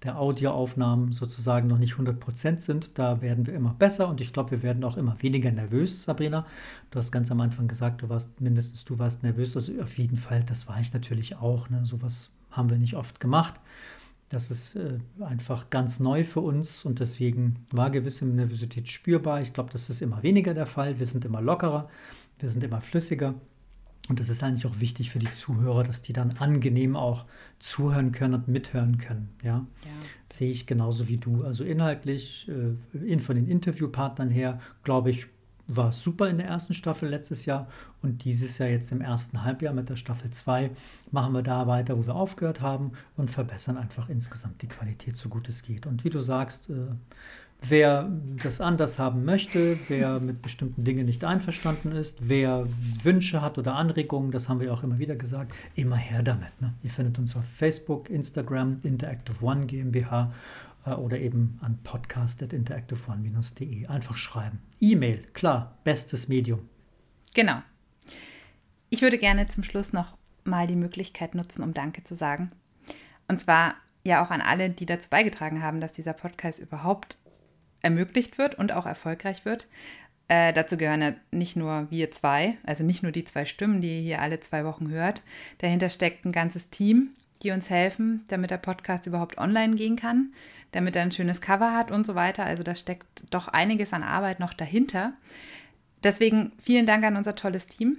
der 0.04 0.18
Audioaufnahmen 0.18 1.12
sozusagen 1.12 1.66
noch 1.66 1.78
nicht 1.78 1.94
100% 1.94 2.58
sind. 2.58 2.98
Da 2.98 3.20
werden 3.20 3.46
wir 3.46 3.54
immer 3.54 3.74
besser 3.74 4.08
und 4.08 4.20
ich 4.20 4.32
glaube, 4.32 4.52
wir 4.52 4.62
werden 4.62 4.84
auch 4.84 4.96
immer 4.96 5.20
weniger 5.22 5.50
nervös, 5.50 6.04
Sabrina. 6.04 6.46
Du 6.90 6.98
hast 6.98 7.10
ganz 7.10 7.30
am 7.30 7.40
Anfang 7.40 7.66
gesagt, 7.66 8.02
du 8.02 8.08
warst 8.08 8.40
mindestens 8.40 8.84
du 8.84 8.98
warst 8.98 9.22
nervös. 9.22 9.56
Also 9.56 9.72
auf 9.82 9.98
jeden 9.98 10.16
Fall, 10.16 10.44
das 10.44 10.68
war 10.68 10.80
ich 10.80 10.92
natürlich 10.92 11.36
auch. 11.36 11.68
Ne? 11.68 11.84
Sowas 11.84 12.30
haben 12.50 12.70
wir 12.70 12.78
nicht 12.78 12.94
oft 12.94 13.18
gemacht. 13.18 13.54
Das 14.28 14.50
ist 14.50 14.76
äh, 14.76 14.98
einfach 15.20 15.70
ganz 15.70 16.00
neu 16.00 16.22
für 16.22 16.40
uns 16.40 16.84
und 16.84 17.00
deswegen 17.00 17.64
war 17.70 17.90
gewisse 17.90 18.26
Nervosität 18.26 18.88
spürbar. 18.88 19.40
Ich 19.40 19.54
glaube, 19.54 19.70
das 19.70 19.88
ist 19.88 20.02
immer 20.02 20.22
weniger 20.22 20.52
der 20.52 20.66
Fall. 20.66 20.98
Wir 20.98 21.06
sind 21.06 21.24
immer 21.24 21.40
lockerer, 21.40 21.88
wir 22.38 22.48
sind 22.48 22.62
immer 22.62 22.80
flüssiger. 22.80 23.34
Und 24.08 24.20
das 24.20 24.30
ist 24.30 24.42
eigentlich 24.42 24.66
auch 24.66 24.80
wichtig 24.80 25.10
für 25.10 25.18
die 25.18 25.30
Zuhörer, 25.30 25.82
dass 25.82 26.00
die 26.00 26.14
dann 26.14 26.32
angenehm 26.38 26.96
auch 26.96 27.26
zuhören 27.58 28.10
können 28.12 28.34
und 28.34 28.48
mithören 28.48 28.96
können. 28.96 29.28
Ja, 29.42 29.66
ja. 29.84 29.90
sehe 30.24 30.50
ich 30.50 30.66
genauso 30.66 31.08
wie 31.08 31.18
du. 31.18 31.44
Also 31.44 31.62
inhaltlich, 31.64 32.48
äh, 32.48 33.18
von 33.18 33.36
den 33.36 33.46
Interviewpartnern 33.46 34.30
her, 34.30 34.60
glaube 34.82 35.10
ich, 35.10 35.26
war 35.68 35.92
super 35.92 36.28
in 36.28 36.38
der 36.38 36.48
ersten 36.48 36.74
Staffel 36.74 37.08
letztes 37.08 37.44
Jahr 37.44 37.68
und 38.02 38.24
dieses 38.24 38.58
Jahr 38.58 38.70
jetzt 38.70 38.90
im 38.90 39.02
ersten 39.02 39.44
Halbjahr 39.44 39.74
mit 39.74 39.88
der 39.88 39.96
Staffel 39.96 40.30
2 40.30 40.70
machen 41.12 41.32
wir 41.34 41.42
da 41.42 41.66
weiter, 41.66 41.98
wo 41.98 42.06
wir 42.06 42.14
aufgehört 42.14 42.62
haben 42.62 42.92
und 43.16 43.30
verbessern 43.30 43.76
einfach 43.76 44.08
insgesamt 44.08 44.62
die 44.62 44.68
Qualität 44.68 45.16
so 45.16 45.28
gut 45.28 45.48
es 45.48 45.62
geht. 45.62 45.86
Und 45.86 46.04
wie 46.04 46.10
du 46.10 46.20
sagst, 46.20 46.70
äh, 46.70 46.74
wer 47.60 48.10
das 48.42 48.60
anders 48.60 48.98
haben 48.98 49.24
möchte, 49.24 49.78
wer 49.88 50.20
mit 50.20 50.42
bestimmten 50.42 50.84
Dingen 50.84 51.06
nicht 51.06 51.24
einverstanden 51.24 51.92
ist, 51.92 52.28
wer 52.28 52.66
Wünsche 53.02 53.42
hat 53.42 53.58
oder 53.58 53.74
Anregungen, 53.74 54.30
das 54.30 54.48
haben 54.48 54.60
wir 54.60 54.72
auch 54.72 54.82
immer 54.82 54.98
wieder 54.98 55.16
gesagt, 55.16 55.52
immer 55.74 55.96
her 55.96 56.22
damit. 56.22 56.60
Ne? 56.60 56.74
Ihr 56.82 56.90
findet 56.90 57.18
uns 57.18 57.36
auf 57.36 57.44
Facebook, 57.44 58.10
Instagram, 58.10 58.78
Interactive 58.82 59.44
One 59.44 59.66
GmbH 59.66 60.32
oder 60.96 61.18
eben 61.18 61.58
an 61.60 61.78
podcast.interactiveone-de. 61.82 63.86
Einfach 63.86 64.16
schreiben. 64.16 64.60
E-Mail, 64.80 65.24
klar, 65.34 65.78
bestes 65.84 66.28
Medium. 66.28 66.68
Genau. 67.34 67.62
Ich 68.90 69.02
würde 69.02 69.18
gerne 69.18 69.48
zum 69.48 69.64
Schluss 69.64 69.92
noch 69.92 70.16
mal 70.44 70.66
die 70.66 70.76
Möglichkeit 70.76 71.34
nutzen, 71.34 71.62
um 71.62 71.74
Danke 71.74 72.04
zu 72.04 72.16
sagen. 72.16 72.50
Und 73.28 73.40
zwar 73.40 73.74
ja 74.04 74.24
auch 74.24 74.30
an 74.30 74.40
alle, 74.40 74.70
die 74.70 74.86
dazu 74.86 75.10
beigetragen 75.10 75.62
haben, 75.62 75.80
dass 75.80 75.92
dieser 75.92 76.14
Podcast 76.14 76.58
überhaupt 76.58 77.18
ermöglicht 77.80 78.38
wird 78.38 78.56
und 78.56 78.72
auch 78.72 78.86
erfolgreich 78.86 79.44
wird. 79.44 79.68
Äh, 80.28 80.52
dazu 80.52 80.76
gehören 80.76 81.02
ja 81.02 81.14
nicht 81.30 81.56
nur 81.56 81.90
wir 81.90 82.10
zwei, 82.10 82.58
also 82.64 82.84
nicht 82.84 83.02
nur 83.02 83.12
die 83.12 83.24
zwei 83.24 83.44
Stimmen, 83.44 83.80
die 83.80 83.96
ihr 83.96 84.02
hier 84.02 84.22
alle 84.22 84.40
zwei 84.40 84.64
Wochen 84.64 84.90
hört. 84.90 85.22
Dahinter 85.58 85.88
steckt 85.88 86.24
ein 86.24 86.32
ganzes 86.32 86.68
Team, 86.70 87.10
die 87.42 87.50
uns 87.50 87.70
helfen, 87.70 88.24
damit 88.28 88.50
der 88.50 88.58
Podcast 88.58 89.06
überhaupt 89.06 89.38
online 89.38 89.76
gehen 89.76 89.96
kann, 89.96 90.32
damit 90.72 90.96
er 90.96 91.02
ein 91.02 91.12
schönes 91.12 91.40
Cover 91.40 91.72
hat 91.72 91.90
und 91.90 92.06
so 92.06 92.14
weiter. 92.14 92.44
Also 92.44 92.62
da 92.62 92.74
steckt 92.74 93.24
doch 93.30 93.48
einiges 93.48 93.92
an 93.92 94.02
Arbeit 94.02 94.40
noch 94.40 94.54
dahinter. 94.54 95.12
Deswegen 96.02 96.52
vielen 96.62 96.86
Dank 96.86 97.04
an 97.04 97.16
unser 97.16 97.34
tolles 97.34 97.66
Team, 97.66 97.98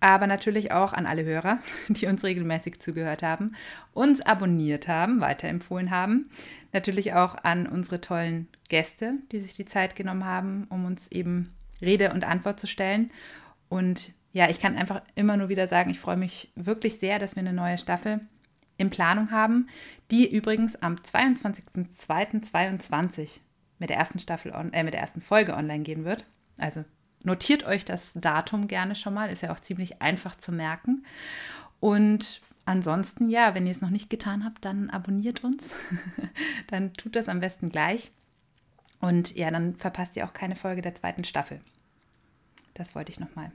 aber 0.00 0.26
natürlich 0.26 0.72
auch 0.72 0.92
an 0.92 1.06
alle 1.06 1.24
Hörer, 1.24 1.58
die 1.88 2.06
uns 2.06 2.24
regelmäßig 2.24 2.80
zugehört 2.80 3.22
haben, 3.22 3.54
uns 3.92 4.20
abonniert 4.20 4.88
haben, 4.88 5.20
weiterempfohlen 5.20 5.90
haben. 5.90 6.30
Natürlich 6.72 7.14
auch 7.14 7.36
an 7.42 7.66
unsere 7.66 8.00
tollen 8.00 8.48
Gäste, 8.68 9.14
die 9.32 9.40
sich 9.40 9.54
die 9.54 9.66
Zeit 9.66 9.96
genommen 9.96 10.24
haben, 10.24 10.66
um 10.68 10.84
uns 10.84 11.10
eben 11.10 11.54
Rede 11.80 12.12
und 12.12 12.24
Antwort 12.24 12.60
zu 12.60 12.66
stellen. 12.66 13.10
Und 13.68 14.12
ja, 14.32 14.50
ich 14.50 14.60
kann 14.60 14.76
einfach 14.76 15.02
immer 15.14 15.36
nur 15.36 15.48
wieder 15.48 15.68
sagen, 15.68 15.90
ich 15.90 16.00
freue 16.00 16.16
mich 16.16 16.50
wirklich 16.54 16.98
sehr, 16.98 17.18
dass 17.18 17.36
wir 17.36 17.40
eine 17.40 17.52
neue 17.52 17.78
Staffel 17.78 18.20
in 18.76 18.90
Planung 18.90 19.30
haben, 19.30 19.68
die 20.10 20.30
übrigens 20.30 20.76
am 20.76 20.96
22.02.2022 20.96 23.40
mit 23.78 23.90
der 23.90 23.96
ersten 23.96 24.18
Staffel, 24.18 24.52
äh, 24.72 24.82
mit 24.82 24.94
der 24.94 25.00
ersten 25.00 25.20
Folge 25.20 25.54
online 25.54 25.82
gehen 25.82 26.04
wird. 26.04 26.24
Also 26.58 26.84
notiert 27.22 27.64
euch 27.64 27.84
das 27.84 28.12
Datum 28.14 28.68
gerne 28.68 28.94
schon 28.94 29.14
mal, 29.14 29.30
ist 29.30 29.42
ja 29.42 29.52
auch 29.52 29.60
ziemlich 29.60 30.00
einfach 30.00 30.36
zu 30.36 30.52
merken. 30.52 31.04
Und 31.80 32.40
ansonsten, 32.64 33.28
ja, 33.28 33.54
wenn 33.54 33.66
ihr 33.66 33.72
es 33.72 33.80
noch 33.80 33.90
nicht 33.90 34.10
getan 34.10 34.44
habt, 34.44 34.64
dann 34.64 34.90
abonniert 34.90 35.44
uns. 35.44 35.74
dann 36.68 36.94
tut 36.94 37.16
das 37.16 37.28
am 37.28 37.40
besten 37.40 37.70
gleich. 37.70 38.12
Und 39.00 39.36
ja, 39.36 39.50
dann 39.50 39.76
verpasst 39.76 40.16
ihr 40.16 40.24
auch 40.24 40.32
keine 40.32 40.56
Folge 40.56 40.82
der 40.82 40.94
zweiten 40.94 41.24
Staffel. 41.24 41.60
Das 42.74 42.94
wollte 42.94 43.12
ich 43.12 43.20
nochmal 43.20 43.52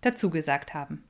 dazu 0.00 0.30
gesagt 0.30 0.74
haben. 0.74 1.04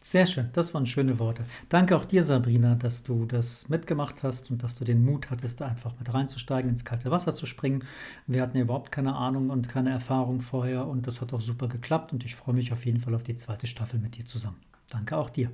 Sehr 0.00 0.26
schön, 0.26 0.50
das 0.52 0.72
waren 0.72 0.86
schöne 0.86 1.18
Worte. 1.18 1.44
Danke 1.68 1.96
auch 1.96 2.04
dir, 2.04 2.22
Sabrina, 2.22 2.76
dass 2.76 3.02
du 3.02 3.26
das 3.26 3.68
mitgemacht 3.68 4.22
hast 4.22 4.50
und 4.50 4.62
dass 4.62 4.76
du 4.76 4.84
den 4.84 5.04
Mut 5.04 5.30
hattest, 5.30 5.62
einfach 5.62 5.92
mit 5.98 6.14
reinzusteigen, 6.14 6.70
ins 6.70 6.84
kalte 6.84 7.10
Wasser 7.10 7.34
zu 7.34 7.44
springen. 7.44 7.82
Wir 8.26 8.42
hatten 8.42 8.56
ja 8.56 8.62
überhaupt 8.62 8.92
keine 8.92 9.16
Ahnung 9.16 9.50
und 9.50 9.68
keine 9.68 9.90
Erfahrung 9.90 10.42
vorher 10.42 10.86
und 10.86 11.06
das 11.08 11.20
hat 11.20 11.32
auch 11.32 11.40
super 11.40 11.66
geklappt 11.66 12.12
und 12.12 12.24
ich 12.24 12.36
freue 12.36 12.54
mich 12.54 12.72
auf 12.72 12.86
jeden 12.86 13.00
Fall 13.00 13.14
auf 13.14 13.24
die 13.24 13.34
zweite 13.34 13.66
Staffel 13.66 13.98
mit 13.98 14.16
dir 14.16 14.24
zusammen. 14.24 14.58
Danke 14.90 15.16
auch 15.16 15.30
dir. 15.30 15.50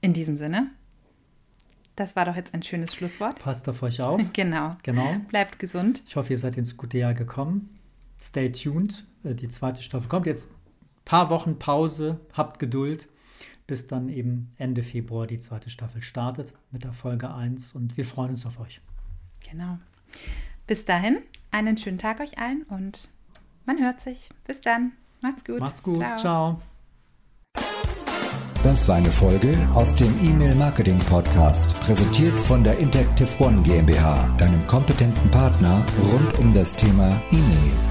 In 0.00 0.12
diesem 0.12 0.36
Sinne, 0.36 0.70
das 1.96 2.14
war 2.16 2.24
doch 2.24 2.36
jetzt 2.36 2.54
ein 2.54 2.62
schönes 2.62 2.94
Schlusswort. 2.94 3.38
Passt 3.40 3.68
auf 3.68 3.82
euch 3.82 4.00
auf. 4.00 4.20
genau. 4.32 4.76
Genau. 4.84 5.16
Bleibt 5.28 5.58
gesund. 5.58 6.02
Ich 6.06 6.16
hoffe, 6.16 6.32
ihr 6.32 6.38
seid 6.38 6.56
ins 6.56 6.76
gute 6.76 6.98
Jahr 6.98 7.14
gekommen. 7.14 7.78
Stay 8.18 8.52
tuned. 8.52 9.04
Äh, 9.24 9.34
die 9.34 9.48
zweite 9.48 9.82
Staffel 9.82 10.08
kommt 10.08 10.26
jetzt. 10.26 10.48
Ein 10.48 11.04
paar 11.04 11.30
Wochen 11.30 11.58
Pause. 11.58 12.20
Habt 12.32 12.58
Geduld 12.58 13.08
bis 13.70 13.86
dann 13.86 14.08
eben 14.08 14.50
Ende 14.58 14.82
Februar 14.82 15.28
die 15.28 15.38
zweite 15.38 15.70
Staffel 15.70 16.02
startet 16.02 16.52
mit 16.72 16.82
der 16.82 16.92
Folge 16.92 17.32
1 17.32 17.72
und 17.72 17.96
wir 17.96 18.04
freuen 18.04 18.30
uns 18.30 18.44
auf 18.44 18.58
euch. 18.58 18.80
Genau. 19.48 19.78
Bis 20.66 20.84
dahin, 20.84 21.18
einen 21.52 21.76
schönen 21.76 21.98
Tag 21.98 22.18
euch 22.18 22.36
allen 22.36 22.64
und 22.64 23.08
man 23.66 23.78
hört 23.78 24.00
sich. 24.00 24.28
Bis 24.44 24.60
dann. 24.60 24.90
Macht's 25.20 25.44
gut. 25.44 25.60
Macht's 25.60 25.84
gut. 25.84 25.98
Ciao. 25.98 26.16
Ciao. 26.16 26.62
Das 28.64 28.88
war 28.88 28.96
eine 28.96 29.10
Folge 29.10 29.56
aus 29.72 29.94
dem 29.94 30.12
E-Mail 30.20 30.56
Marketing 30.56 30.98
Podcast, 30.98 31.72
präsentiert 31.78 32.36
von 32.40 32.64
der 32.64 32.76
Interactive 32.76 33.28
One 33.38 33.62
GmbH, 33.62 34.34
deinem 34.36 34.66
kompetenten 34.66 35.30
Partner 35.30 35.86
rund 36.12 36.38
um 36.40 36.52
das 36.52 36.74
Thema 36.74 37.22
E-Mail. 37.30 37.89